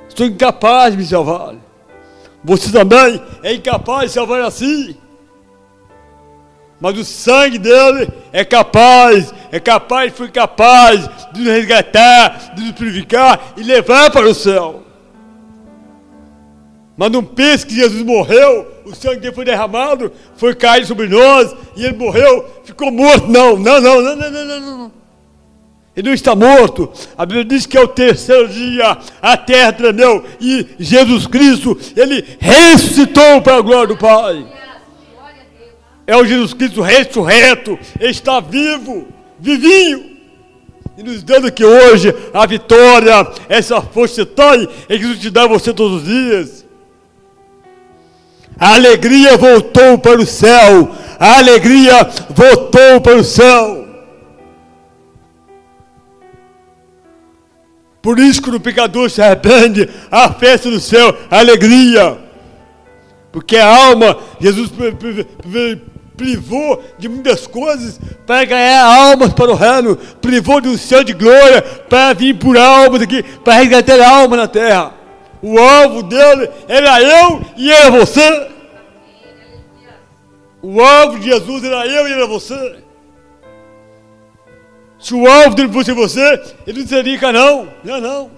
Sou 0.09 0.25
incapaz 0.25 0.93
de 0.93 0.97
me 0.97 1.05
salvar. 1.05 1.55
Você 2.43 2.71
também 2.71 3.21
é 3.43 3.53
incapaz 3.53 4.09
de 4.09 4.15
salvar 4.15 4.41
assim. 4.41 4.95
Mas 6.79 6.97
o 6.97 7.05
sangue 7.05 7.57
dele 7.57 8.09
é 8.33 8.43
capaz, 8.43 9.33
é 9.51 9.59
capaz, 9.59 10.13
foi 10.13 10.29
capaz 10.29 11.09
de 11.31 11.41
nos 11.41 11.53
resgatar, 11.53 12.53
de 12.55 12.63
nos 12.63 12.71
purificar 12.73 13.53
e 13.55 13.63
levar 13.63 14.11
para 14.11 14.27
o 14.27 14.35
céu. 14.35 14.83
Mas 16.97 17.11
não 17.11 17.23
pense 17.23 17.65
que 17.65 17.75
Jesus 17.75 18.03
morreu, 18.03 18.67
o 18.85 18.93
sangue 18.93 19.17
dele 19.17 19.33
foi 19.33 19.45
derramado, 19.45 20.11
foi 20.35 20.53
caído 20.53 20.87
sobre 20.87 21.07
nós 21.07 21.55
e 21.75 21.85
ele 21.85 21.97
morreu, 21.97 22.45
ficou 22.63 22.91
morto. 22.91 23.27
Não, 23.27 23.57
não, 23.57 23.81
não, 23.81 24.01
não, 24.01 24.15
não, 24.15 24.31
não, 24.31 24.45
não. 24.45 24.77
não. 24.77 24.91
Ele 25.95 26.09
não 26.09 26.13
está 26.13 26.35
morto. 26.35 26.91
A 27.17 27.25
Bíblia 27.25 27.45
diz 27.45 27.65
que 27.65 27.77
é 27.77 27.81
o 27.81 27.87
terceiro 27.87 28.49
dia 28.49 28.97
a 29.21 29.37
terra 29.37 29.71
tremeu 29.71 30.25
e 30.41 30.67
Jesus 30.77 31.25
Cristo, 31.25 31.77
ele 31.95 32.37
ressuscitou 32.37 33.41
para 33.41 33.55
a 33.55 33.61
glória 33.61 33.87
do 33.87 33.97
Pai 33.97 34.45
é 36.07 36.15
o 36.15 36.25
Jesus 36.25 36.53
Cristo 36.53 36.81
ressurreto, 36.81 37.77
está 37.99 38.39
vivo, 38.39 39.07
vivinho, 39.39 40.15
e 40.97 41.03
nos 41.03 41.23
dando 41.23 41.51
que 41.51 41.65
hoje 41.65 42.13
a 42.33 42.45
vitória, 42.45 43.27
essa 43.49 43.81
força 43.81 44.25
tem, 44.25 44.67
é 44.87 44.97
que 44.97 45.17
te 45.17 45.29
dá 45.29 45.43
a 45.43 45.47
você 45.47 45.73
todos 45.73 46.01
os 46.01 46.07
dias. 46.07 46.65
A 48.57 48.75
alegria 48.75 49.35
voltou 49.35 49.97
para 49.97 50.19
o 50.19 50.25
céu, 50.25 50.89
a 51.19 51.39
alegria 51.39 52.07
voltou 52.29 53.01
para 53.01 53.17
o 53.17 53.23
céu. 53.23 53.85
Por 58.01 58.19
isso 58.19 58.41
que 58.41 58.51
o 58.51 58.59
pecador 58.59 59.09
se 59.09 59.19
arrepende, 59.21 59.89
a 60.11 60.31
festa 60.31 60.69
do 60.69 60.79
céu, 60.79 61.17
a 61.29 61.39
alegria. 61.39 62.19
Porque 63.31 63.57
a 63.57 63.67
alma, 63.67 64.17
Jesus 64.39 64.71
privou 66.15 66.83
de 66.97 67.07
muitas 67.07 67.45
coisas 67.45 67.99
para 68.25 68.45
ganhar 68.45 68.83
almas 68.83 69.33
para 69.33 69.51
o 69.51 69.55
reino, 69.55 69.95
privou 70.21 70.61
do 70.61 70.77
céu 70.77 71.03
de 71.03 71.13
glória 71.13 71.61
para 71.61 72.13
vir 72.13 72.37
por 72.37 72.57
almas 72.57 73.01
aqui, 73.01 73.23
para 73.23 73.55
resgatar 73.55 73.99
a 73.99 74.09
alma 74.09 74.37
na 74.37 74.47
terra. 74.47 74.93
O 75.41 75.59
alvo 75.59 76.03
dele 76.03 76.49
era 76.67 77.01
eu 77.01 77.41
e 77.55 77.71
era 77.71 77.91
você. 77.91 78.47
O 80.61 80.81
alvo 80.81 81.19
de 81.19 81.25
Jesus 81.25 81.63
era 81.63 81.85
eu 81.85 82.07
e 82.07 82.11
era 82.11 82.25
você. 82.25 82.77
Se 84.97 85.13
o 85.13 85.27
alvo 85.27 85.55
dele 85.55 85.71
fosse 85.71 85.91
você, 85.91 86.41
ele 86.65 86.79
não 86.79 86.87
seria 86.87 87.31
não. 87.31 87.67
Não, 87.83 88.01
não. 88.01 88.31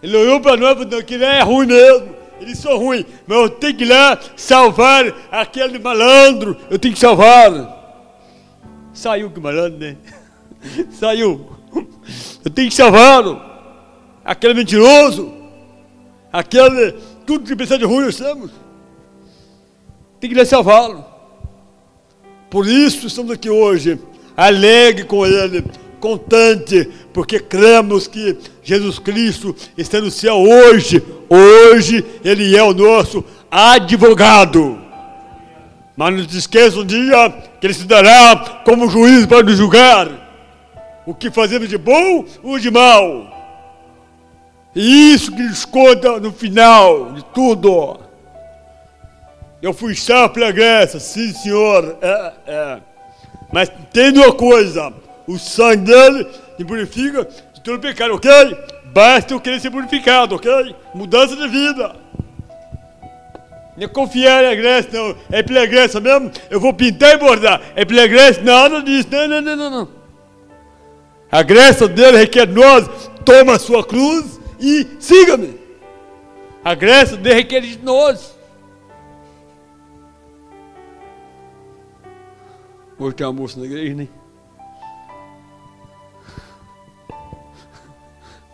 Ele 0.00 0.16
olhou 0.16 0.40
para 0.40 0.56
nós 0.56 0.80
e 0.80 0.84
falou 0.84 1.02
que 1.02 1.14
é 1.16 1.42
ruim 1.42 1.66
mesmo. 1.66 2.17
Eles 2.40 2.58
são 2.58 2.78
ruins, 2.78 3.04
mas 3.26 3.38
eu 3.38 3.50
tenho 3.50 3.76
que 3.76 3.84
ir 3.84 3.88
lá 3.88 4.18
salvar 4.36 5.04
aquele 5.30 5.78
malandro. 5.78 6.56
Eu 6.70 6.78
tenho 6.78 6.94
que 6.94 7.00
salvar. 7.00 7.76
Saiu 8.92 9.30
que 9.30 9.40
malandro, 9.40 9.78
né? 9.78 9.96
Saiu. 10.90 11.50
Eu 12.44 12.50
tenho 12.50 12.68
que 12.68 12.74
salvá-lo. 12.74 13.40
Aquele 14.24 14.54
mentiroso. 14.54 15.32
Aquele. 16.32 16.92
Tudo 17.26 17.46
que 17.46 17.56
pensa 17.56 17.78
de 17.78 17.84
ruim 17.84 18.06
nós 18.06 18.16
temos. 18.16 18.50
Tem 20.20 20.30
que 20.30 20.38
ir 20.38 20.46
salvá-lo. 20.46 21.04
Por 22.50 22.66
isso 22.66 23.06
estamos 23.06 23.32
aqui 23.32 23.50
hoje. 23.50 24.00
Alegre 24.36 25.04
com 25.04 25.26
ele 25.26 25.64
contente, 25.98 26.88
porque 27.12 27.38
cremos 27.38 28.06
que 28.06 28.36
Jesus 28.62 28.98
Cristo 28.98 29.54
está 29.76 30.00
no 30.00 30.10
céu 30.10 30.36
hoje. 30.36 31.02
Hoje 31.28 32.04
Ele 32.24 32.56
é 32.56 32.62
o 32.62 32.72
nosso 32.72 33.24
advogado. 33.50 34.78
Mas 35.96 36.14
não 36.14 36.28
se 36.28 36.38
esqueça 36.38 36.78
um 36.78 36.84
dia 36.84 37.30
que 37.60 37.66
Ele 37.66 37.74
se 37.74 37.84
dará 37.84 38.62
como 38.64 38.88
juiz 38.88 39.26
para 39.26 39.42
nos 39.42 39.56
julgar. 39.56 40.08
O 41.06 41.14
que 41.14 41.30
fazemos 41.30 41.68
de 41.68 41.78
bom 41.78 42.24
ou 42.42 42.58
de 42.58 42.70
mal. 42.70 43.38
E 44.74 45.12
isso 45.12 45.32
que 45.32 45.42
nos 45.42 45.64
conta 45.64 46.20
no 46.20 46.32
final 46.32 47.12
de 47.12 47.24
tudo. 47.26 47.98
Eu 49.60 49.74
fui 49.74 49.94
salvo 49.96 50.34
pela 50.34 50.52
graça, 50.52 51.00
sim 51.00 51.32
senhor. 51.32 51.96
É, 52.00 52.32
é. 52.46 52.78
Mas 53.52 53.70
tem 53.92 54.10
uma 54.12 54.32
coisa 54.32 54.92
o 55.28 55.38
sangue 55.38 55.84
dele 55.84 56.26
me 56.58 56.64
purifica 56.64 57.28
de 57.52 57.60
todo 57.60 57.78
pecado, 57.78 58.14
ok? 58.14 58.30
Basta 58.86 59.34
eu 59.34 59.40
querer 59.40 59.60
ser 59.60 59.70
purificado, 59.70 60.34
ok? 60.34 60.74
Mudança 60.94 61.36
de 61.36 61.46
vida. 61.46 61.94
Não 63.76 63.84
é 63.84 63.88
confiar 63.88 64.42
na 64.42 64.54
graça, 64.54 64.88
não. 64.90 65.14
É 65.30 65.42
pela 65.42 65.66
graça 65.66 66.00
mesmo. 66.00 66.32
Eu 66.50 66.58
vou 66.58 66.72
pintar 66.72 67.14
e 67.14 67.18
bordar. 67.18 67.60
É 67.76 67.84
pela 67.84 68.06
graça, 68.06 68.40
nada 68.40 68.82
disso. 68.82 69.06
Não, 69.10 69.28
não, 69.28 69.40
não, 69.42 69.56
não, 69.56 69.70
não. 69.70 69.88
A 71.30 71.42
graça 71.42 71.86
dele 71.86 72.16
requer 72.16 72.46
de 72.46 72.54
nós. 72.54 72.88
Toma 73.22 73.56
a 73.56 73.58
sua 73.58 73.84
cruz 73.84 74.40
e 74.58 74.86
siga-me. 74.98 75.60
A 76.64 76.74
graça 76.74 77.16
dele 77.18 77.36
requer 77.36 77.60
de 77.60 77.78
nós. 77.78 78.34
Hoje 82.98 83.14
tem 83.14 83.32
moça 83.32 83.60
na 83.60 83.66
igreja, 83.66 83.94
né? 83.94 84.08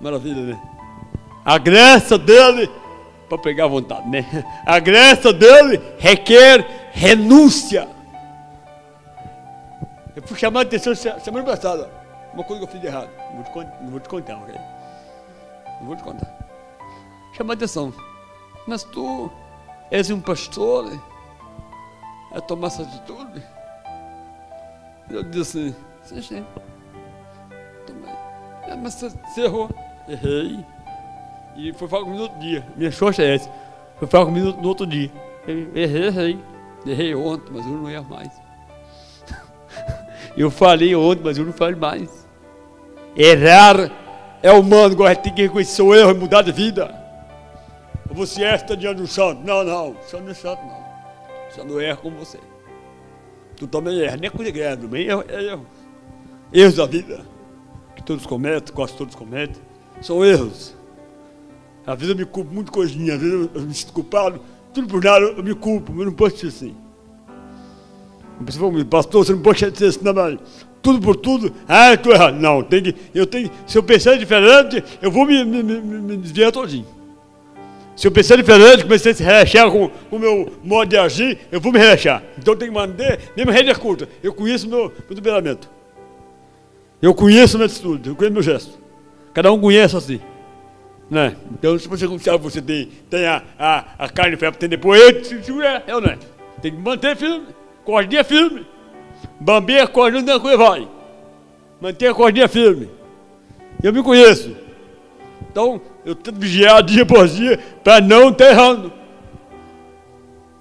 Maravilha, 0.04 0.42
né? 0.42 0.60
A 1.42 1.56
graça 1.56 2.18
dele, 2.18 2.70
para 3.26 3.38
pegar 3.38 3.64
a 3.64 3.68
vontade, 3.68 4.06
né? 4.06 4.44
A 4.66 4.78
graça 4.78 5.32
dele 5.32 5.80
requer 5.98 6.90
renúncia. 6.92 7.88
Eu 10.14 10.22
fui 10.22 10.36
chamar 10.36 10.60
a 10.60 10.62
atenção 10.64 10.94
semana 10.94 11.42
passada. 11.42 11.90
Uma 12.34 12.44
coisa 12.44 12.60
que 12.60 12.68
eu 12.68 12.70
fiz 12.70 12.80
de 12.82 12.86
errado. 12.86 13.08
Não 13.30 13.36
vou 13.36 13.44
te, 13.44 13.50
contar, 13.50 13.80
não 13.80 13.90
vou 13.90 14.00
te 14.00 14.08
contar, 14.10 14.36
ok? 14.36 14.54
Não 15.80 15.86
vou 15.86 15.96
te 15.96 16.02
contar. 16.02 16.38
Chamar 17.32 17.54
a 17.54 17.56
atenção. 17.56 17.90
Mas 18.66 18.84
tu 18.84 19.32
és 19.90 20.10
um 20.10 20.20
pastor 20.20 21.00
a 22.30 22.42
tomar 22.42 22.66
essa 22.66 22.82
atitude? 22.82 23.42
Eu 25.08 25.22
disse 25.22 25.74
sim, 26.02 26.20
sim. 26.20 26.46
Mas 28.82 28.94
você 28.96 29.40
errou 29.40 29.70
errei. 30.08 30.64
E 31.56 31.72
foi 31.72 31.88
falar 31.88 32.04
comigo 32.04 32.18
no 32.18 32.24
outro 32.24 32.38
dia. 32.40 32.66
Minha 32.76 32.92
sorte 32.92 33.22
é 33.22 33.34
essa. 33.34 33.50
Foi 33.98 34.08
falar 34.08 34.26
comigo 34.26 34.52
no 34.60 34.68
outro 34.68 34.86
dia. 34.86 35.10
Errei, 35.46 36.06
errei. 36.06 36.38
Errei 36.86 37.14
ontem, 37.14 37.52
mas 37.52 37.64
eu 37.64 37.72
não 37.72 37.90
erro 37.90 38.06
mais. 38.08 38.32
eu 40.36 40.50
falei 40.50 40.94
ontem, 40.94 41.22
mas 41.24 41.38
eu 41.38 41.44
não 41.44 41.52
falo 41.52 41.76
mais. 41.76 42.26
Errar 43.16 43.90
é 44.42 44.52
humano, 44.52 44.94
agora 44.94 45.16
tem 45.16 45.32
que 45.32 45.42
reconhecer 45.42 45.80
o 45.82 45.94
erro 45.94 46.10
e 46.10 46.14
mudar 46.14 46.42
de 46.42 46.52
vida. 46.52 47.02
Você 48.10 48.42
erra 48.42 48.56
está 48.56 48.74
diante 48.74 48.98
do 48.98 49.06
santo. 49.06 49.42
Não, 49.42 49.64
não, 49.64 49.92
o 49.92 49.96
santo 50.02 50.24
não 50.24 50.30
é 50.30 50.34
santo, 50.34 50.60
não. 50.62 51.64
O 51.64 51.66
não 51.66 51.80
erra 51.80 51.96
como 51.96 52.18
você. 52.18 52.38
Tu 53.56 53.66
também 53.66 54.02
erra, 54.02 54.16
nem 54.16 54.26
é 54.26 54.30
coisa 54.30 54.50
grande, 54.50 54.82
também 54.82 55.06
erro, 55.06 55.24
é 55.28 55.42
erro. 55.44 55.66
Erros 56.52 56.76
da 56.76 56.86
vida. 56.86 57.24
Que 57.96 58.02
todos 58.02 58.26
cometem, 58.26 58.74
quase 58.74 58.94
todos 58.94 59.14
cometem. 59.14 59.62
São 60.00 60.24
erros. 60.24 60.74
Às 61.86 61.98
vezes 61.98 62.10
eu 62.10 62.16
me 62.16 62.24
culpo 62.24 62.52
muito 62.52 62.72
coisinha, 62.72 63.14
às 63.14 63.20
vezes 63.20 63.48
eu 63.54 63.60
me 63.60 63.74
sinto 63.74 63.92
culpado, 63.92 64.40
tudo 64.72 64.88
por 64.88 65.02
nada 65.02 65.24
eu 65.24 65.42
me 65.42 65.54
culpo, 65.54 65.92
mas 65.92 66.06
não 66.06 66.12
posso 66.12 66.38
ser 66.38 66.46
assim. 66.48 66.74
Você 68.40 68.58
falou, 68.58 68.84
pastor, 68.84 69.24
você 69.24 69.32
não 69.32 69.40
pode 69.40 69.58
ser 69.58 69.84
assim 69.84 70.00
também. 70.00 70.38
Tudo 70.82 71.00
por 71.00 71.16
tudo, 71.16 71.52
ah, 71.68 71.94
estou 71.94 72.12
errado. 72.12 72.34
Não, 72.34 72.62
tem 72.62 72.82
que, 72.82 72.94
eu 73.14 73.26
tenho, 73.26 73.50
se 73.66 73.78
eu 73.78 73.82
pensar 73.82 74.16
diferente, 74.16 74.82
eu 75.00 75.10
vou 75.10 75.24
me, 75.24 75.44
me, 75.44 75.62
me, 75.62 75.80
me 75.80 76.16
desviar 76.16 76.52
todinho. 76.52 76.86
Se 77.96 78.08
eu 78.08 78.10
pensar 78.10 78.36
diferente, 78.36 78.82
comecei 78.82 79.12
a 79.12 79.14
se 79.14 79.22
relaxar 79.22 79.70
com 79.70 79.90
o 80.10 80.18
meu 80.18 80.52
modo 80.64 80.88
de 80.88 80.96
agir, 80.96 81.38
eu 81.52 81.60
vou 81.60 81.72
me 81.72 81.78
relaxar. 81.78 82.22
Então 82.36 82.54
eu 82.54 82.58
tenho 82.58 82.72
que 82.72 82.78
manter, 82.78 83.32
mesmo 83.36 83.52
rédea 83.52 83.74
curta. 83.74 84.08
Eu 84.22 84.34
conheço 84.34 84.68
meu, 84.68 84.92
meu 85.08 85.16
temperamento. 85.16 85.70
Eu 87.00 87.14
conheço 87.14 87.56
minha 87.56 87.66
atitude, 87.66 88.08
eu 88.08 88.16
conheço 88.16 88.34
meu 88.34 88.42
gesto. 88.42 88.83
Cada 89.34 89.52
um 89.52 89.60
conhece 89.60 89.96
assim. 89.96 90.20
Né? 91.10 91.36
Então, 91.52 91.78
se 91.78 91.86
você 91.88 92.06
sabe, 92.20 92.38
você 92.42 92.62
tem, 92.62 92.88
tem 93.10 93.26
a, 93.26 93.42
a, 93.58 93.84
a 93.98 94.08
carne 94.08 94.36
para 94.36 94.52
tem 94.52 94.68
depois, 94.68 95.26
se 95.26 95.40
tiver, 95.42 95.82
é 95.86 95.94
ou 95.94 96.00
não 96.00 96.08
é? 96.08 96.18
Tem 96.62 96.72
que 96.72 96.78
manter 96.78 97.14
firme, 97.16 97.46
cordinha 97.84 98.24
firme. 98.24 98.64
Bambeia, 99.38 99.86
cordinha, 99.86 100.22
não 100.22 100.40
coisa 100.40 100.56
vai. 100.56 100.88
Manter 101.80 102.06
a 102.06 102.14
cordinha 102.14 102.48
firme. 102.48 102.88
Eu 103.82 103.92
me 103.92 104.02
conheço. 104.02 104.56
Então, 105.50 105.80
eu 106.06 106.14
tento 106.14 106.38
vigiar 106.38 106.82
dia 106.82 107.02
após 107.02 107.34
dia 107.34 107.58
para 107.82 108.00
não 108.00 108.30
estar 108.30 108.50
errando. 108.50 108.92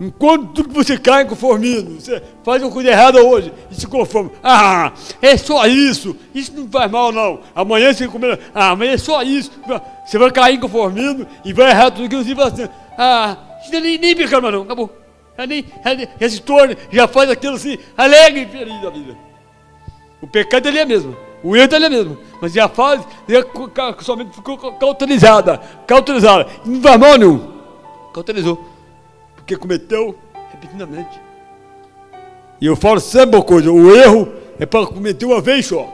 Enquanto 0.03 0.65
que 0.65 0.73
você 0.73 0.97
cai 0.97 1.23
conformismo, 1.23 2.01
você 2.01 2.21
faz 2.43 2.61
uma 2.61 2.69
coisa 2.69 2.89
errada 2.89 3.23
hoje 3.23 3.53
e 3.71 3.75
se 3.75 3.87
conforma. 3.87 4.31
Ah, 4.43 4.91
é 5.21 5.37
só 5.37 5.65
isso. 5.65 6.13
Isso 6.35 6.51
não 6.53 6.67
faz 6.67 6.91
mal, 6.91 7.13
não. 7.13 7.39
Amanhã 7.55 7.93
você 7.93 8.05
comer. 8.05 8.37
Ah, 8.53 8.75
mas 8.75 8.89
é 8.89 8.97
só 8.97 9.23
isso. 9.23 9.49
Você 10.05 10.17
vai 10.17 10.29
cair 10.29 10.55
em 10.55 10.59
conformismo 10.59 11.25
e 11.45 11.53
vai 11.53 11.69
errar 11.69 11.89
tudo 11.89 12.09
que 12.09 12.17
você 12.17 12.35
vai 12.35 12.49
fazer. 12.49 12.69
Ah, 12.97 13.37
isso 13.63 13.71
nem, 13.71 13.97
nem 13.97 14.13
pecado 14.13 14.51
não. 14.51 14.63
Acabou. 14.63 14.89
Já, 15.37 15.47
nem, 15.47 15.63
já, 15.63 16.07
já 16.19 16.29
se 16.29 16.41
torna, 16.41 16.75
já 16.91 17.07
faz 17.07 17.29
aquilo 17.29 17.55
assim, 17.55 17.77
alegre 17.97 18.41
e 18.41 18.45
feliz 18.45 18.81
da 18.81 18.89
vida. 18.89 19.17
O 20.21 20.27
pecado 20.27 20.67
ele 20.67 20.79
é 20.79 20.85
mesmo. 20.85 21.15
O 21.41 21.55
erro 21.55 21.73
ele 21.73 21.85
é 21.85 21.89
mesmo. 21.89 22.17
Mas 22.41 22.51
já 22.51 22.67
faz, 22.67 23.07
já 23.25 23.41
somente 24.01 24.35
ficou 24.35 24.57
cauterizada. 24.57 25.61
Cauterizada. 25.87 26.45
Não 26.65 26.81
faz 26.81 26.99
mal 26.99 27.17
nenhum. 27.17 27.53
Cauterizou 28.13 28.72
porque 29.43 29.57
cometeu 29.57 30.17
repetidamente. 30.51 31.21
E 32.59 32.65
eu 32.65 32.75
falo 32.75 32.99
sempre 32.99 33.35
uma 33.35 33.43
coisa: 33.43 33.71
o 33.71 33.93
erro 33.93 34.31
é 34.59 34.65
para 34.65 34.87
cometer 34.87 35.25
uma 35.25 35.41
vez 35.41 35.67
só. 35.67 35.87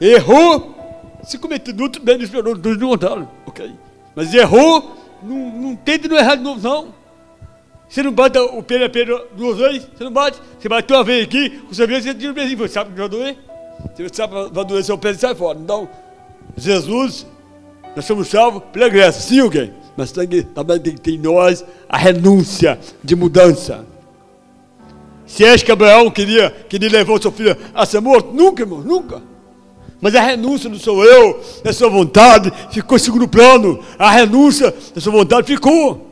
Errou, 0.00 0.74
se 1.24 1.38
cometeu 1.38 1.74
outro 1.80 2.02
bem, 2.02 2.18
não 2.18 2.24
esperou, 2.24 2.54
dois 2.54 2.78
não 2.78 2.90
contaram, 2.90 3.28
ok. 3.46 3.72
Mas 4.14 4.34
errou, 4.34 4.94
não, 5.22 5.36
não 5.50 5.76
tente 5.76 6.06
não 6.06 6.16
errar 6.16 6.36
de 6.36 6.42
novo, 6.42 6.60
não. 6.60 6.94
Você 7.88 8.02
não 8.02 8.12
bate 8.12 8.38
o 8.38 8.62
pé 8.62 8.88
pé 8.88 9.04
duas 9.36 9.58
vezes, 9.58 9.88
você 9.96 10.04
não 10.04 10.12
bate. 10.12 10.38
Você 10.58 10.68
bate 10.68 10.92
uma 10.92 11.04
vez 11.04 11.24
aqui, 11.24 11.62
você 11.68 11.86
vê, 11.86 12.02
você 12.02 12.14
tira 12.14 12.32
o 12.32 12.34
pezinho, 12.34 12.58
você 12.58 12.68
sabe 12.68 12.92
que 12.92 12.98
vai 12.98 13.08
doer. 13.08 13.36
Você 13.94 14.08
sabe 14.12 14.48
que 14.48 14.54
vai 14.54 14.64
doer 14.64 14.84
seu 14.84 14.98
pé 14.98 15.10
e 15.10 15.14
sai 15.14 15.34
fora. 15.34 15.58
Então, 15.58 15.88
Jesus, 16.56 17.26
nós 17.94 18.04
somos 18.04 18.28
salvos 18.28 18.62
pela 18.72 18.88
graça, 18.88 19.20
sim 19.20 19.40
ou 19.40 19.48
okay? 19.48 19.72
Mas 19.96 20.12
também 20.12 20.44
tem, 21.02 21.14
em 21.14 21.18
nós 21.18 21.64
a 21.88 21.96
renúncia 21.96 22.78
de 23.02 23.14
mudança. 23.14 23.84
Se 25.26 25.44
és 25.44 25.62
que 25.62 25.72
Abraão 25.72 26.10
queria 26.10 26.50
que 26.68 26.76
ele 26.76 26.88
levou 26.88 27.20
seu 27.20 27.32
filho 27.32 27.56
a 27.74 27.86
ser 27.86 28.00
morto, 28.00 28.32
nunca, 28.32 28.62
irmão, 28.62 28.80
nunca. 28.80 29.22
Mas 30.00 30.14
a 30.14 30.20
renúncia 30.20 30.68
não 30.68 30.78
sou 30.78 31.04
eu, 31.04 31.40
da 31.62 31.72
sua 31.72 31.88
vontade, 31.88 32.52
ficou 32.70 32.96
em 32.96 33.00
segundo 33.00 33.26
plano. 33.26 33.82
A 33.98 34.10
renúncia 34.10 34.74
da 34.94 35.00
sua 35.00 35.12
vontade 35.12 35.46
ficou. 35.46 36.10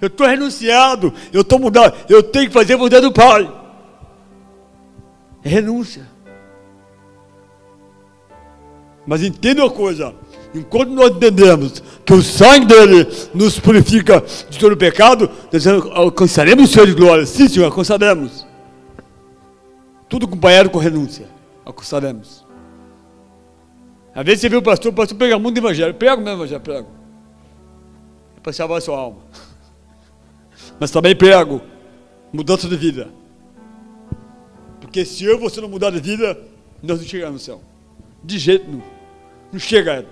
Eu 0.00 0.08
estou 0.08 0.26
renunciado, 0.26 1.12
eu 1.32 1.42
estou 1.42 1.58
mudado, 1.58 1.94
eu 2.08 2.22
tenho 2.22 2.48
que 2.48 2.52
fazer 2.52 2.74
a 2.74 2.76
vontade 2.76 3.02
do 3.02 3.12
Pai. 3.12 3.50
É 5.44 5.48
renúncia. 5.48 6.06
Mas 9.06 9.22
entenda 9.22 9.62
uma 9.62 9.70
coisa: 9.70 10.14
enquanto 10.54 10.90
nós 10.90 11.10
entendemos 11.10 11.82
que 12.04 12.12
o 12.12 12.22
sangue 12.22 12.66
dele 12.66 13.08
nos 13.34 13.58
purifica 13.58 14.22
de 14.50 14.58
todo 14.58 14.72
o 14.72 14.76
pecado, 14.76 15.30
nós 15.52 15.66
alcançaremos 15.66 16.70
o 16.70 16.72
Senhor 16.72 16.86
de 16.86 16.94
glória. 16.94 17.26
Sim, 17.26 17.48
Senhor, 17.48 17.66
alcançaremos. 17.66 18.46
Tudo 20.08 20.26
acompanhado 20.26 20.70
com 20.70 20.78
renúncia. 20.78 21.26
Alcançaremos. 21.64 22.44
Às 24.14 24.24
vezes 24.24 24.40
você 24.42 24.48
viu 24.48 24.58
o 24.58 24.62
pastor, 24.62 24.92
o 24.92 24.94
pastor 24.94 25.16
prega 25.16 25.38
muito 25.38 25.56
evangelho. 25.58 25.94
Prego 25.94 26.20
mesmo 26.20 26.38
evangelho, 26.38 26.60
prego. 26.60 26.88
É 28.36 28.40
para 28.40 28.52
salvar 28.52 28.78
a 28.78 28.80
sua 28.80 28.98
alma. 28.98 29.20
Mas 30.78 30.90
também 30.90 31.16
prego 31.16 31.62
mudança 32.32 32.68
de 32.68 32.76
vida. 32.76 33.08
Porque 34.80 35.04
se 35.04 35.24
eu 35.24 35.36
e 35.36 35.38
você 35.38 35.60
não 35.60 35.68
mudar 35.68 35.90
de 35.90 36.00
vida, 36.00 36.38
nós 36.82 37.00
não 37.00 37.06
chegamos 37.06 37.34
no 37.34 37.38
céu. 37.38 37.62
De 38.22 38.38
jeito 38.38 38.68
nenhum. 38.68 38.82
Não 39.50 39.58
chega, 39.58 40.06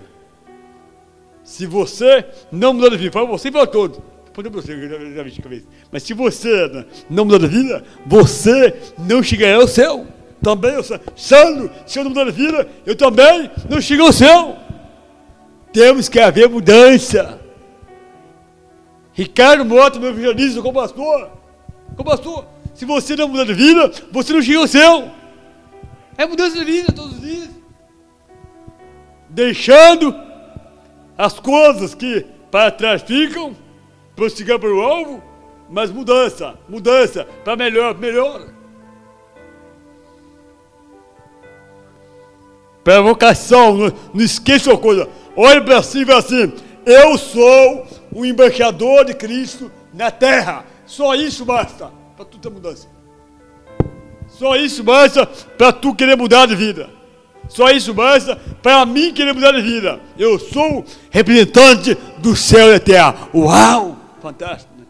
se 1.51 1.67
você 1.67 2.25
não 2.53 2.73
mudar 2.73 2.91
de 2.91 2.97
vida, 2.97 3.11
para 3.11 3.25
você 3.25 3.49
e 3.49 3.51
para 3.51 3.67
todos. 3.67 3.99
Podemos 4.33 4.65
você. 4.65 5.65
Mas 5.91 6.05
se 6.05 6.15
você 6.15 6.87
não 7.11 7.25
mudar 7.25 7.39
de 7.39 7.49
vida, 7.49 7.83
você 8.07 8.73
não 8.97 9.21
chegará 9.21 9.57
ao 9.57 9.67
céu. 9.67 10.07
Também, 10.41 10.75
eu, 10.75 10.85
Sandro, 11.17 11.69
se 11.85 11.99
eu 11.99 12.05
não 12.05 12.11
mudar 12.11 12.27
de 12.27 12.31
vida, 12.31 12.69
eu 12.87 12.95
também 12.95 13.51
não 13.69 13.81
chego 13.81 14.05
ao 14.05 14.13
céu. 14.13 14.57
Temos 15.73 16.09
que 16.09 16.21
haver 16.21 16.49
mudança. 16.49 17.41
Ricardo 19.13 19.65
Mota, 19.65 19.99
meu 19.99 20.11
evangelista, 20.11 20.63
como 20.63 20.81
pastor, 20.81 21.33
como 21.97 22.09
pastor, 22.09 22.47
se 22.77 22.85
você 22.85 23.17
não 23.17 23.27
mudar 23.27 23.45
de 23.45 23.55
vida, 23.55 23.91
você 24.13 24.33
não 24.33 24.41
chega 24.41 24.61
ao 24.61 24.69
céu. 24.69 25.11
É 26.17 26.25
mudança 26.25 26.57
de 26.57 26.65
vida 26.65 26.93
todos 26.93 27.15
os 27.15 27.21
dias. 27.21 27.51
Deixando 29.29 30.30
as 31.21 31.39
coisas 31.39 31.95
que 31.95 32.25
para 32.51 32.71
trás 32.71 33.03
ficam, 33.03 33.55
prossiga 34.17 34.59
para 34.59 34.73
o 34.75 34.81
alvo, 34.81 35.23
mas 35.69 35.91
mudança, 35.91 36.59
mudança, 36.67 37.27
para 37.45 37.57
melhor, 37.57 37.95
melhor. 37.99 38.49
Para 42.83 43.03
vocação, 43.03 43.77
não, 43.77 43.93
não 44.15 44.25
esqueça 44.25 44.71
uma 44.71 44.79
coisa, 44.79 45.07
olhe 45.37 45.61
para 45.61 45.83
si 45.83 46.05
e 46.05 46.11
assim, 46.11 46.55
eu 46.87 47.19
sou 47.19 47.87
o 48.11 48.25
embaixador 48.25 49.05
de 49.05 49.13
Cristo 49.13 49.71
na 49.93 50.11
terra, 50.11 50.65
só 50.87 51.15
isso 51.15 51.45
basta 51.45 51.93
para 52.17 52.25
tu 52.25 52.39
ter 52.39 52.49
mudança. 52.49 52.89
Só 54.27 54.57
isso 54.57 54.83
basta 54.83 55.27
para 55.27 55.71
tu 55.71 55.95
querer 55.95 56.17
mudar 56.17 56.47
de 56.47 56.57
vida. 56.57 56.89
Só 57.51 57.69
isso 57.71 57.93
basta 57.93 58.37
para 58.63 58.87
mim 58.87 59.13
querer 59.13 59.35
mudar 59.35 59.53
de 59.53 59.61
vida. 59.61 60.01
Eu 60.17 60.39
sou 60.39 60.85
representante 61.11 61.99
do 62.19 62.37
céu 62.37 62.69
e 62.69 62.73
da 62.75 62.81
terra. 62.81 63.29
Uau! 63.35 63.99
Fantástico, 64.23 64.73
né? 64.79 64.87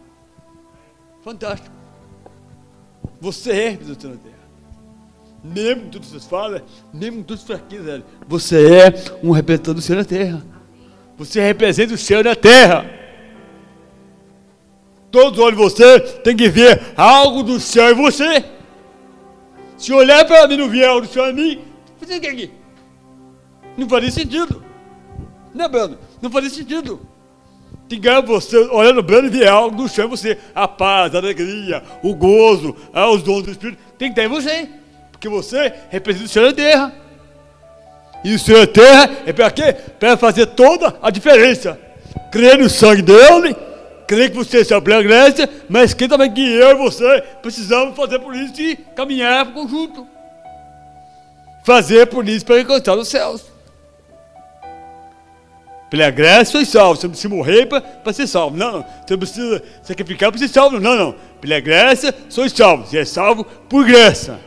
Fantástico. 1.23 1.75
Você 3.19 3.51
é 3.51 3.69
representante 3.69 4.15
da 4.15 4.23
terra. 4.23 4.41
Mesmo 5.43 5.89
tudo 5.89 6.01
que 6.01 6.07
vocês 6.07 6.27
falam, 6.27 6.61
mesmo 6.93 7.23
tudo 7.23 7.41
fraquezas, 7.41 8.03
você 8.27 8.77
é 8.77 8.93
um 9.23 9.31
representante 9.31 9.75
do 9.75 9.81
céu 9.81 9.95
e 9.95 10.03
da 10.03 10.05
terra. 10.05 10.43
Você 11.17 11.41
representa 11.41 11.93
o 11.95 11.97
céu 11.97 12.19
e 12.19 12.23
da 12.23 12.35
terra. 12.35 12.85
Todos 15.09 15.43
de 15.49 15.55
você 15.55 15.99
tem 15.99 16.37
que 16.37 16.47
ver 16.47 16.93
algo 16.95 17.41
do 17.41 17.59
céu 17.59 17.91
em 17.91 17.95
você. 17.95 18.45
Se 19.77 19.91
olhar 19.91 20.23
para 20.25 20.47
mim 20.47 20.57
não 20.57 20.69
ver 20.69 20.85
algo 20.85 21.07
do 21.07 21.11
céu 21.11 21.27
em 21.31 21.33
mim, 21.33 21.70
você 22.05 22.19
quer 22.19 22.31
aqui? 22.31 22.51
Não 23.77 23.87
faria 23.87 24.11
sentido. 24.11 24.63
Né, 25.53 25.67
Brando? 25.67 25.97
Não 26.21 26.29
faria 26.29 26.49
sentido. 26.49 27.01
Que 27.87 27.97
ganhar 27.97 28.21
você, 28.21 28.57
olhando 28.57 28.99
o 28.99 29.03
Brando 29.03 29.29
ver 29.29 29.47
algo 29.47 29.87
céu 29.89 30.05
em 30.05 30.09
você. 30.09 30.37
A 30.55 30.67
paz, 30.67 31.13
a 31.13 31.17
alegria, 31.17 31.83
o 32.01 32.15
gozo, 32.15 32.75
ah, 32.93 33.09
os 33.09 33.21
dons 33.21 33.43
do 33.43 33.51
Espírito. 33.51 33.81
Tem 33.97 34.09
que 34.09 34.15
ter 34.15 34.25
em 34.25 34.29
você. 34.29 34.69
Porque 35.11 35.27
você 35.27 35.73
representa 35.89 36.25
o 36.25 36.29
céu 36.29 36.45
da 36.47 36.53
terra. 36.53 36.93
E 38.23 38.33
o 38.33 38.39
céu 38.39 38.65
da 38.65 38.67
terra 38.67 39.09
é 39.25 39.33
para 39.33 39.51
quê? 39.51 39.73
Para 39.99 40.15
fazer 40.15 40.47
toda 40.47 40.97
a 41.01 41.09
diferença. 41.09 41.79
Crer 42.31 42.57
no 42.57 42.69
sangue 42.69 43.01
dele, 43.01 43.55
crer 44.07 44.29
que 44.29 44.37
você 44.37 44.61
é 44.61 44.81
pela 44.81 45.03
graça, 45.03 45.49
mas 45.67 45.93
que 45.93 46.07
também 46.07 46.31
que 46.31 46.41
eu 46.41 46.71
e 46.71 46.75
você 46.75 47.21
precisamos 47.41 47.95
fazer 47.95 48.19
por 48.19 48.35
isso 48.35 48.61
e 48.61 48.75
caminhar 48.75 49.45
para 49.45 49.51
o 49.51 49.63
conjunto 49.63 50.07
fazer 51.63 52.07
por 52.07 52.27
isso 52.27 52.45
para 52.45 52.59
encontrar 52.59 52.95
os 52.95 53.07
céus. 53.07 53.51
Pela 55.89 56.09
graça 56.09 56.53
foi 56.53 56.65
salvo. 56.65 56.95
Você 56.95 57.07
não 57.07 57.11
precisa 57.11 57.35
morrer 57.35 57.65
para 57.65 58.13
ser 58.13 58.25
salvo. 58.25 58.55
Não, 58.55 58.71
não. 58.71 58.81
Você 58.81 59.11
não 59.13 59.19
precisa 59.19 59.63
sacrificar 59.83 60.31
para 60.31 60.39
ser 60.39 60.47
salvo. 60.47 60.79
Não, 60.79 60.95
não. 60.95 61.15
Pela 61.41 61.59
graça 61.59 62.15
sou 62.29 62.47
salvo. 62.49 62.85
Você 62.85 62.99
é 62.99 63.05
salvo 63.05 63.43
por 63.43 63.85
graça. 63.85 64.39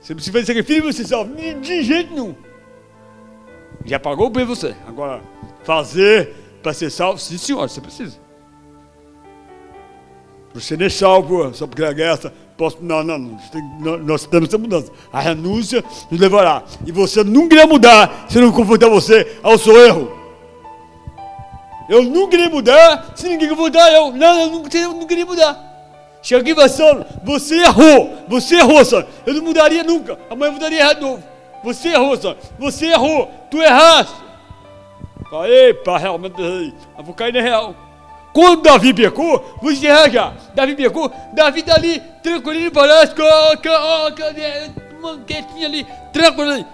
Você 0.00 0.12
não 0.12 0.16
precisa 0.16 0.32
fazer 0.32 0.46
sacrifício 0.46 0.82
para 0.84 0.92
ser 0.92 1.06
salvo. 1.06 1.34
De 1.34 1.82
jeito 1.82 2.12
nenhum. 2.12 2.34
Já 3.84 3.98
pagou 3.98 4.30
bem 4.30 4.44
você. 4.44 4.76
Agora, 4.86 5.20
fazer 5.64 6.32
para 6.62 6.72
ser 6.72 6.90
salvo, 6.90 7.18
sim 7.18 7.36
senhor, 7.36 7.68
você 7.68 7.80
precisa. 7.80 8.21
Você 10.54 10.76
nem 10.76 10.86
é 10.86 10.90
salvo 10.90 11.52
só 11.54 11.66
porque 11.66 11.84
a 11.84 11.92
graça 11.92 12.32
Posso, 12.56 12.78
não, 12.80 13.02
não, 13.02 13.18
não, 13.18 13.98
nós 13.98 14.24
temos 14.26 14.48
essa 14.48 14.58
mudança. 14.58 14.92
A 15.12 15.20
renúncia 15.20 15.82
nos 16.10 16.20
levará. 16.20 16.62
E 16.86 16.92
você 16.92 17.24
nunca 17.24 17.56
irá 17.56 17.66
mudar 17.66 18.26
se 18.28 18.38
não 18.38 18.52
confrontar 18.52 18.90
você 18.90 19.38
ao 19.42 19.58
seu 19.58 19.84
erro. 19.84 20.12
Eu 21.88 22.04
nunca 22.04 22.36
irei 22.36 22.48
mudar 22.48 23.14
se 23.16 23.28
ninguém 23.28 23.48
confrontar 23.48 23.92
eu. 23.92 24.12
Não, 24.12 24.40
eu 24.42 24.46
nunca, 24.48 24.78
eu 24.78 24.92
nunca 24.92 25.26
mudar. 25.26 25.72
Chega 26.22 26.40
aqui 26.40 26.54
fala, 26.54 27.04
você 27.24 27.56
errou, 27.62 28.16
você 28.28 28.56
errou, 28.56 28.84
Sônia. 28.84 29.08
Eu 29.26 29.34
não 29.34 29.42
mudaria 29.42 29.82
nunca. 29.82 30.16
Amanhã 30.30 30.50
eu 30.50 30.52
mudaria 30.52 30.94
de 30.94 31.00
novo. 31.00 31.22
Você 31.64 31.88
errou, 31.88 32.16
Senhor. 32.16 32.36
Você 32.60 32.86
errou. 32.86 33.28
Tu 33.50 33.60
erraste. 33.60 34.14
Falei, 35.28 35.76
realmente 35.98 36.40
errei. 36.40 36.74
Eu 36.96 37.02
vou 37.02 37.14
cair 37.14 37.32
na 37.32 37.40
real. 37.40 37.74
Quando 38.32 38.62
Davi 38.62 38.94
pecou, 38.94 39.58
vou 39.60 39.70
encerrar 39.70 40.08
já. 40.08 40.32
Davi 40.54 40.74
pecou, 40.74 41.12
Davi 41.32 41.62
tá 41.62 41.74
ali, 41.74 42.00
tranquilinho, 42.22 42.70
parece 42.72 43.14
que, 43.14 43.22
uma 44.98 45.18
quietinha 45.26 45.66
ali, 45.66 45.86
tranquilinho. 46.12 46.66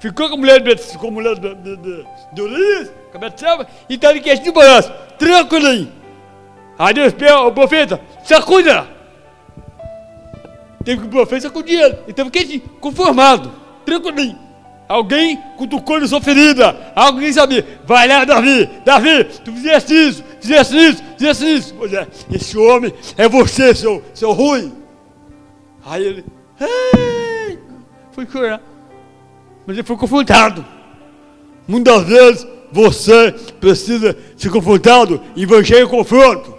Ficou 0.00 0.28
com 0.28 0.34
a 0.34 0.38
mulher, 0.38 0.62
com 0.98 1.08
a 1.08 1.10
mulher 1.10 1.34
de, 1.36 1.54
de, 1.54 1.76
de, 1.76 2.06
de 2.32 2.42
Urias, 2.42 2.90
com 3.10 3.16
a 3.16 3.20
Betseba, 3.20 3.66
e 3.88 3.96
tá 3.96 4.10
ali 4.10 4.20
quietinho, 4.20 4.52
parece, 4.52 4.92
tranquilinho. 5.18 5.92
Aí 6.78 6.94
Deus 6.94 7.12
pega 7.14 7.40
o 7.40 7.52
profeta, 7.52 8.00
sacuda. 8.22 8.86
Teve 10.84 11.00
que 11.00 11.06
o 11.08 11.10
profeta 11.10 11.40
sacudir 11.42 11.80
ele, 11.80 11.98
ele 12.04 12.12
teve 12.12 12.30
quietinho, 12.30 12.60
conformado, 12.80 13.50
tranquilinho. 13.84 14.48
Alguém 14.88 15.36
cutucou 15.58 16.00
na 16.00 16.08
sua 16.08 16.20
ferida. 16.20 16.92
Alguém 16.96 17.30
sabia. 17.30 17.78
Vai 17.84 18.08
lá, 18.08 18.24
Davi. 18.24 18.68
Davi, 18.86 19.24
tu 19.44 19.52
fizeste 19.52 19.92
isso, 19.92 20.24
fizeste 20.40 20.76
isso, 20.76 21.02
fizeste 21.16 21.44
isso. 21.44 21.74
Pois 21.78 21.92
é, 21.92 22.06
esse 22.32 22.56
homem 22.58 22.92
é 23.16 23.28
você, 23.28 23.74
seu, 23.74 24.02
seu 24.14 24.32
ruim. 24.32 24.72
Aí 25.84 26.04
ele, 26.04 26.24
Ei! 26.60 27.58
foi 28.12 28.26
chorar. 28.26 28.60
Mas 29.66 29.76
ele 29.76 29.86
foi 29.86 29.96
confrontado. 29.96 30.64
Muitas 31.66 32.02
vezes 32.04 32.46
você 32.72 33.32
precisa 33.60 34.16
ser 34.36 34.50
confrontado. 34.50 35.20
Evangelho 35.36 35.88
confronto. 35.88 36.54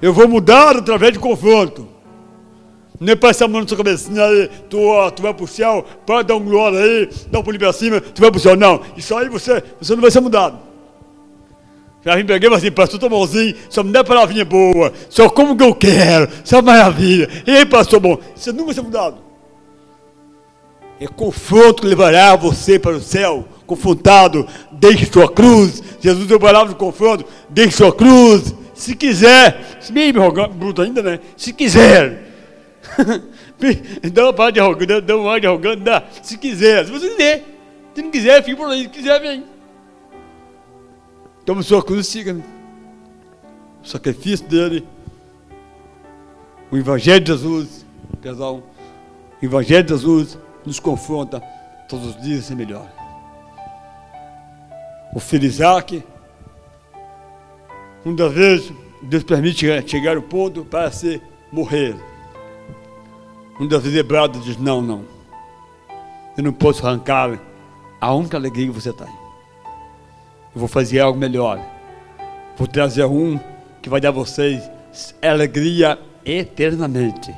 Eu 0.00 0.12
vou 0.12 0.28
mudar 0.28 0.76
através 0.76 1.12
de 1.12 1.18
confronto. 1.18 1.88
Nem 3.00 3.12
é 3.12 3.16
passar 3.16 3.44
a 3.44 3.48
mão 3.48 3.60
na 3.60 3.68
sua 3.68 3.76
cabecinha 3.76 4.24
aí, 4.24 4.48
tu, 4.70 4.78
tu 5.14 5.22
vai 5.22 5.34
pro 5.34 5.46
céu, 5.46 5.84
pode 6.06 6.28
dar 6.28 6.36
um 6.36 6.44
glória 6.44 6.78
aí, 6.78 7.10
dá 7.30 7.40
um 7.40 7.42
pulinho 7.42 7.60
pra 7.60 7.72
cima, 7.72 8.00
tu 8.00 8.22
vai 8.22 8.30
pro 8.30 8.40
céu. 8.40 8.56
Não, 8.56 8.80
isso 8.96 9.14
aí 9.14 9.28
você, 9.28 9.62
você 9.78 9.94
não 9.94 10.00
vai 10.00 10.10
ser 10.10 10.20
mudado. 10.20 10.58
Já 12.06 12.14
vim 12.14 12.24
peguei 12.24 12.54
assim, 12.54 12.70
pastor 12.70 13.00
Tomãozinho, 13.00 13.56
só 13.68 13.82
me 13.82 13.90
dá 13.90 14.04
palavrinha 14.04 14.44
boa, 14.44 14.92
só 15.10 15.28
como 15.28 15.56
que 15.56 15.64
eu 15.64 15.74
quero, 15.74 16.28
só 16.44 16.62
maravilha. 16.62 17.28
E 17.44 17.50
aí, 17.50 17.66
pastor 17.66 17.98
bom, 17.98 18.16
você 18.32 18.52
nunca 18.52 18.66
vai 18.66 18.74
ser 18.74 18.82
mudado. 18.82 19.18
É 21.00 21.08
confronto 21.08 21.82
que 21.82 21.88
levará 21.88 22.36
você 22.36 22.78
para 22.78 22.94
o 22.94 23.00
céu, 23.00 23.44
confrontado, 23.66 24.46
deixe 24.70 25.06
sua 25.06 25.28
cruz. 25.28 25.82
Jesus 26.00 26.28
deu 26.28 26.38
palavra 26.38 26.68
de 26.68 26.78
confronto, 26.78 27.24
deixe 27.48 27.78
sua 27.78 27.92
cruz. 27.92 28.54
Se 28.72 28.94
quiser, 28.94 29.76
se 29.80 29.92
bem 29.92 30.12
bruto 30.12 30.82
ainda, 30.82 31.02
né? 31.02 31.18
Se 31.36 31.52
quiser, 31.52 32.22
dá 34.12 34.26
uma 34.26 34.32
parte 34.32 34.54
de 34.54 34.60
arrogante, 34.60 35.00
dá 35.00 35.16
uma 35.16 35.40
de 35.40 35.48
arrogante, 35.48 35.82
dá. 35.82 36.04
Se 36.22 36.38
quiser, 36.38 36.84
se 36.84 36.92
você 36.92 37.08
quiser. 37.08 37.44
Se 37.96 38.02
não 38.02 38.12
quiser, 38.12 38.44
fica 38.44 38.56
por 38.56 38.70
aí. 38.70 38.82
Se 38.82 38.88
quiser, 38.90 39.20
vem. 39.20 39.55
Toma 41.46 41.62
sua 41.62 41.80
cruz 41.80 42.08
e 42.08 42.10
siga-me. 42.10 42.42
O 43.82 43.86
sacrifício 43.86 44.48
dele. 44.48 44.86
O 46.72 46.76
Evangelho 46.76 47.24
de 47.24 47.30
Jesus. 47.30 47.86
Perdão. 48.20 48.64
O 49.40 49.44
Evangelho 49.44 49.84
de 49.84 49.90
Jesus 49.90 50.36
nos 50.66 50.80
confronta 50.80 51.40
todos 51.88 52.16
os 52.16 52.20
dias 52.20 52.46
ser 52.46 52.56
melhor. 52.56 52.90
O 55.14 55.20
filho 55.20 55.44
Isaac, 55.44 56.02
muitas 58.04 58.32
vezes, 58.32 58.72
Deus 59.00 59.22
permite 59.22 59.66
chegar 59.88 60.16
ao 60.16 60.22
ponto 60.22 60.64
para 60.64 60.90
se 60.90 61.22
morrer. 61.52 61.94
Um 63.60 63.68
Deus 63.68 63.84
vibrado 63.84 64.40
diz: 64.40 64.56
Não, 64.56 64.82
não. 64.82 65.04
Eu 66.36 66.42
não 66.42 66.52
posso 66.52 66.84
arrancar 66.84 67.38
a 68.00 68.12
única 68.12 68.36
alegria 68.36 68.66
que 68.66 68.72
você 68.72 68.92
tem. 68.92 69.25
Eu 70.56 70.60
vou 70.60 70.68
fazer 70.68 71.00
algo 71.00 71.18
melhor. 71.18 71.60
Vou 72.56 72.66
trazer 72.66 73.04
um 73.04 73.38
que 73.82 73.90
vai 73.90 74.00
dar 74.00 74.08
a 74.08 74.12
vocês 74.12 74.70
alegria 75.20 75.98
eternamente. 76.24 77.30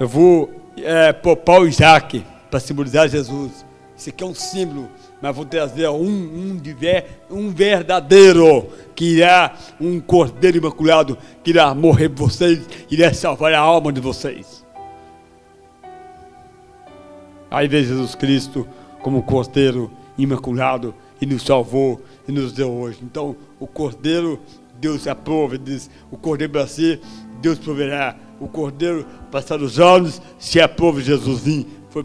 Eu 0.00 0.08
vou 0.08 0.50
é, 0.76 1.12
poupar 1.12 1.60
o 1.60 1.68
Isaac 1.68 2.26
para 2.50 2.58
simbolizar 2.58 3.08
Jesus. 3.08 3.64
Isso 3.96 4.08
aqui 4.08 4.24
é 4.24 4.26
um 4.26 4.34
símbolo, 4.34 4.88
mas 5.22 5.36
vou 5.36 5.44
trazer 5.44 5.88
um, 5.88 6.02
um, 6.02 6.56
de 6.56 6.72
ver, 6.72 7.22
um 7.30 7.50
verdadeiro, 7.50 8.66
que 8.96 9.18
irá, 9.18 9.54
um 9.80 10.00
cordeiro 10.00 10.58
imaculado, 10.58 11.16
que 11.44 11.50
irá 11.50 11.72
morrer 11.76 12.08
por 12.08 12.28
vocês, 12.28 12.68
irá 12.90 13.14
salvar 13.14 13.54
a 13.54 13.60
alma 13.60 13.92
de 13.92 14.00
vocês. 14.00 14.66
Aí 17.48 17.68
vê 17.68 17.84
Jesus 17.84 18.16
Cristo 18.16 18.66
como 19.00 19.22
Cordeiro 19.22 19.92
imaculado 20.18 20.92
e 21.20 21.26
nos 21.26 21.42
salvou 21.42 22.00
e 22.26 22.32
nos 22.32 22.52
deu 22.52 22.70
hoje. 22.70 22.98
Então, 23.02 23.36
o 23.58 23.66
Cordeiro, 23.66 24.40
Deus 24.80 25.06
aprova, 25.06 25.58
diz: 25.58 25.90
o 26.10 26.16
Cordeiro 26.16 26.52
para 26.52 26.66
si, 26.66 27.00
Deus 27.40 27.58
proverá. 27.58 28.16
O 28.40 28.48
Cordeiro, 28.48 29.04
passar 29.30 29.60
os 29.60 29.78
anos, 29.78 30.20
se 30.38 30.60
aprova 30.60 31.00
Jesus 31.00 31.40
vir. 31.40 31.66
Foi 31.90 32.04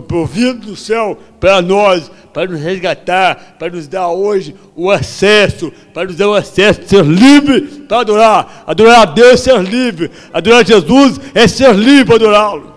provido 0.00 0.66
do 0.66 0.76
céu 0.76 1.18
para 1.40 1.60
nós, 1.60 2.10
para 2.32 2.46
nos 2.46 2.60
resgatar, 2.60 3.56
para 3.58 3.70
nos 3.70 3.88
dar 3.88 4.08
hoje 4.08 4.54
o 4.76 4.90
acesso, 4.90 5.72
para 5.92 6.04
nos 6.04 6.16
dar 6.16 6.28
o 6.28 6.34
acesso, 6.34 6.82
ser 6.86 7.04
livre 7.04 7.62
para 7.88 8.00
adorar. 8.00 8.64
Adorar 8.66 9.02
a 9.02 9.04
Deus 9.06 9.32
é 9.32 9.36
ser 9.36 9.62
livre. 9.62 10.10
Adorar 10.32 10.64
Jesus 10.64 11.20
é 11.34 11.48
ser 11.48 11.74
livre 11.74 12.04
para 12.04 12.14
adorá-lo. 12.16 12.74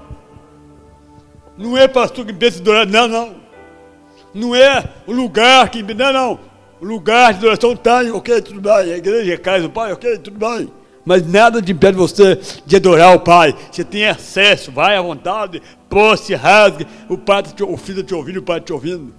Não 1.58 1.78
é 1.78 1.88
pastor 1.88 2.26
que 2.26 2.34
pensa 2.34 2.60
adorar, 2.60 2.88
não, 2.88 3.08
não. 3.08 3.36
Não 4.34 4.56
é 4.56 4.84
o 5.08 5.12
lugar 5.12 5.70
que. 5.70 5.82
Não, 5.82 6.14
não. 6.14 6.40
O 6.82 6.86
lugar 6.86 7.34
de 7.34 7.40
adoração 7.40 7.76
tem, 7.76 8.12
ok, 8.12 8.42
tudo 8.42 8.62
bem. 8.62 8.94
A 8.94 8.98
igreja 8.98 9.34
é 9.34 9.38
casa 9.38 9.64
do 9.64 9.70
Pai, 9.70 9.92
ok, 9.92 10.18
tudo 10.20 10.40
bem. 10.40 10.72
Mas 11.06 11.26
nada 11.28 11.62
te 11.62 11.72
impede 11.72 11.98
você 11.98 12.40
de 12.66 12.76
adorar 12.76 13.16
o 13.16 13.20
Pai. 13.20 13.54
Você 13.72 13.84
tem 13.84 14.08
acesso, 14.08 14.72
vai 14.72 14.96
à 14.96 15.02
vontade, 15.02 15.62
posse, 15.90 16.34
rasgue. 16.36 16.88
O 17.10 17.18
Pai, 17.18 17.44
tá 17.44 17.52
te, 17.52 17.64
o 17.64 17.76
Filho 17.76 18.02
está 18.02 18.10
te 18.10 18.16
ouvindo, 18.16 18.38
o 18.38 18.44
Pai 18.44 18.58
está 18.58 18.68
te 18.68 18.74
ouvindo. 18.74 19.14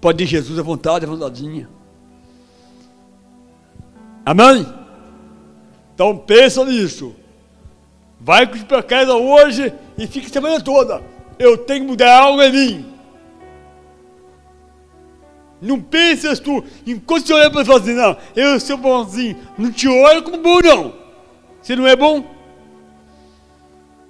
Pode 0.00 0.22
ir 0.22 0.26
Jesus 0.26 0.58
à 0.58 0.62
vontade, 0.62 1.04
à 1.04 1.08
vontadinha. 1.08 1.68
Amém? 4.24 4.66
Então 5.94 6.16
pensa 6.16 6.64
nisso. 6.64 7.14
Vai 8.20 8.46
para 8.46 8.82
casa 8.82 9.14
hoje 9.14 9.72
e 9.98 10.06
fica 10.06 10.26
a 10.26 10.30
semana 10.30 10.60
toda. 10.60 11.02
Eu 11.38 11.56
tenho 11.58 11.80
que 11.80 11.90
mudar 11.90 12.20
algo 12.20 12.42
em 12.42 12.52
mim. 12.52 12.89
Não 15.60 15.80
pensas 15.80 16.40
tu, 16.40 16.64
enquanto 16.86 17.26
você 17.26 17.34
olha 17.34 17.50
para 17.50 17.64
falar 17.64 17.80
assim, 17.80 17.94
não, 17.94 18.16
eu 18.34 18.58
sou 18.58 18.76
bonzinho. 18.76 19.36
Não 19.58 19.70
te 19.70 19.88
olha 19.88 20.22
como 20.22 20.38
bom, 20.38 20.60
não. 20.60 20.94
Você 21.60 21.76
não 21.76 21.86
é 21.86 21.94
bom? 21.94 22.24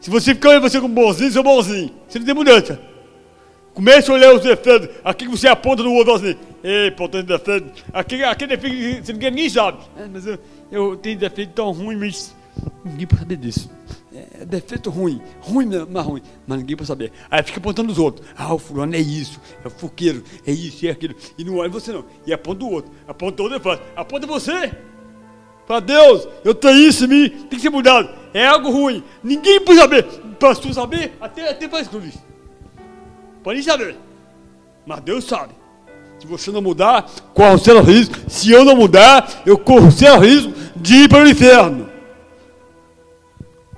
Se 0.01 0.09
você 0.09 0.35
ficar 0.35 0.51
olhando 0.51 0.63
você 0.63 0.81
como 0.81 0.95
bonzinho, 0.95 1.33
sou 1.33 1.43
bonzinho. 1.43 1.91
Você 2.09 2.19
não 2.19 2.27
tem 2.27 2.35
mudança. 2.35 2.81
Comece 3.75 4.11
a 4.11 4.15
olhar 4.15 4.33
os 4.33 4.43
defeitos. 4.43 4.89
Aqui 5.05 5.25
que 5.25 5.31
você 5.31 5.49
aponta 5.49 5.83
no 5.83 5.93
outro 5.93 6.15
assim. 6.15 6.37
Ei, 6.63 6.89
apontando 6.89 7.25
defeito. 7.25 7.85
Aqui, 7.93 8.23
aqui 8.23 8.47
defeito 8.47 9.19
que 9.19 9.31
ninguém 9.31 9.49
sabe. 9.49 9.79
É, 9.97 10.07
mas 10.07 10.27
eu, 10.27 10.39
eu 10.71 10.97
tenho 10.97 11.19
defeito 11.19 11.53
tão 11.53 11.73
ruim, 11.73 11.97
mas 11.97 12.35
ninguém 12.85 13.07
pode 13.07 13.21
saber 13.21 13.37
disso 13.37 13.80
é, 14.13 14.45
defeito 14.45 14.91
ruim, 14.91 15.23
ruim 15.41 15.69
mas 15.89 16.05
ruim, 16.05 16.23
mas 16.45 16.59
ninguém 16.59 16.77
pode 16.77 16.89
saber. 16.89 17.13
Aí 17.31 17.43
fica 17.45 17.61
apontando 17.61 17.93
os 17.93 17.99
outros. 17.99 18.27
Ah, 18.37 18.53
o 18.53 18.59
fulano 18.59 18.95
é 18.97 18.99
isso, 18.99 19.41
é 19.65 19.69
o 19.69 19.71
foqueiro, 19.71 20.25
é 20.45 20.51
isso, 20.51 20.85
é 20.85 20.91
aquilo. 20.91 21.15
E 21.39 21.45
não 21.45 21.59
olha 21.59 21.71
você 21.71 21.93
não. 21.93 22.05
E 22.27 22.33
aponta 22.33 22.65
o 22.65 22.73
outro. 22.73 22.93
Aponta 23.07 23.43
o 23.43 23.45
outro 23.45 23.59
e 23.59 23.63
fala, 23.63 23.81
aponta 23.95 24.27
você. 24.27 24.73
Para 25.65 25.79
Deus, 25.79 26.27
eu 26.45 26.53
tenho 26.53 26.79
isso 26.79 27.05
em 27.05 27.09
mim, 27.09 27.29
tem 27.29 27.51
que 27.51 27.61
ser 27.61 27.71
mudado. 27.71 28.11
É 28.35 28.47
algo 28.49 28.71
ruim. 28.71 29.05
Ninguém 29.23 29.61
pode 29.61 29.79
saber. 29.79 30.05
Para 30.41 30.57
tu 30.57 30.75
saber, 30.75 31.13
até, 31.21 31.49
até 31.49 31.69
para 31.69 31.85
cruz. 31.85 32.15
Pode 33.45 33.63
saber. 33.63 33.97
Mas 34.85 35.01
Deus 35.03 35.25
sabe. 35.25 35.55
Se 36.19 36.27
você 36.27 36.51
não 36.51 36.61
mudar, 36.61 37.09
corre 37.33 37.55
o 37.55 37.59
seu 37.59 37.81
risco. 37.81 38.17
Se 38.29 38.51
eu 38.51 38.65
não 38.65 38.75
mudar, 38.75 39.43
eu 39.47 39.57
corro 39.57 39.87
o 39.87 39.93
seu 39.93 40.19
risco 40.19 40.53
de 40.75 41.05
ir 41.05 41.09
para 41.09 41.25
o 41.25 41.29
inferno 41.29 41.90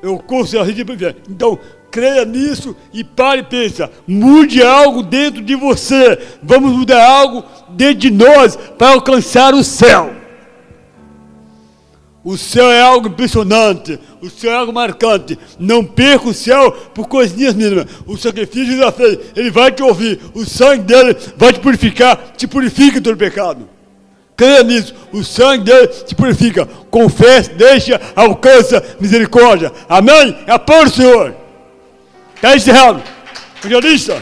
eu 0.02 0.18
curso 0.18 0.58
a 0.58 0.64
rede 0.64 0.84
Então, 1.30 1.58
creia 1.90 2.24
nisso 2.24 2.74
e 2.92 3.04
pare 3.04 3.42
e 3.42 3.44
pensa. 3.44 3.90
Mude 4.06 4.62
algo 4.62 5.02
dentro 5.02 5.40
de 5.40 5.54
você. 5.54 6.18
Vamos 6.42 6.72
mudar 6.72 7.06
algo 7.06 7.44
dentro 7.70 8.00
de 8.00 8.10
nós 8.10 8.56
para 8.56 8.94
alcançar 8.94 9.54
o 9.54 9.62
céu. 9.62 10.22
O 12.24 12.36
céu 12.36 12.70
é 12.70 12.80
algo 12.80 13.08
impressionante, 13.08 13.98
o 14.20 14.30
céu 14.30 14.52
é 14.52 14.54
algo 14.54 14.72
marcante. 14.72 15.36
Não 15.58 15.84
perca 15.84 16.28
o 16.28 16.34
céu 16.34 16.70
por 16.94 17.08
coisinhas 17.08 17.54
mínimas. 17.54 17.86
O 18.06 18.16
sacrifício 18.16 18.78
da 18.78 18.92
fé, 18.92 19.18
ele 19.34 19.50
vai 19.50 19.72
te 19.72 19.82
ouvir. 19.82 20.20
O 20.32 20.44
sangue 20.44 20.84
dele 20.84 21.16
vai 21.36 21.52
te 21.52 21.58
purificar, 21.58 22.32
te 22.36 22.46
purifica 22.46 23.00
do 23.00 23.16
pecado. 23.16 23.68
Creia 24.42 24.64
nisso. 24.64 24.92
O 25.12 25.22
sangue 25.22 25.62
dele 25.62 25.86
te 25.86 26.16
purifica. 26.16 26.68
Confesse, 26.90 27.50
deixa, 27.50 28.00
alcança 28.16 28.82
misericórdia. 28.98 29.70
Amém? 29.88 30.36
É 30.48 30.50
a 30.50 30.58
paz 30.58 30.90
do 30.90 30.96
Senhor. 30.96 31.32
Está 32.34 32.56
encerrado. 32.56 33.00
Evangelista. 33.64 34.20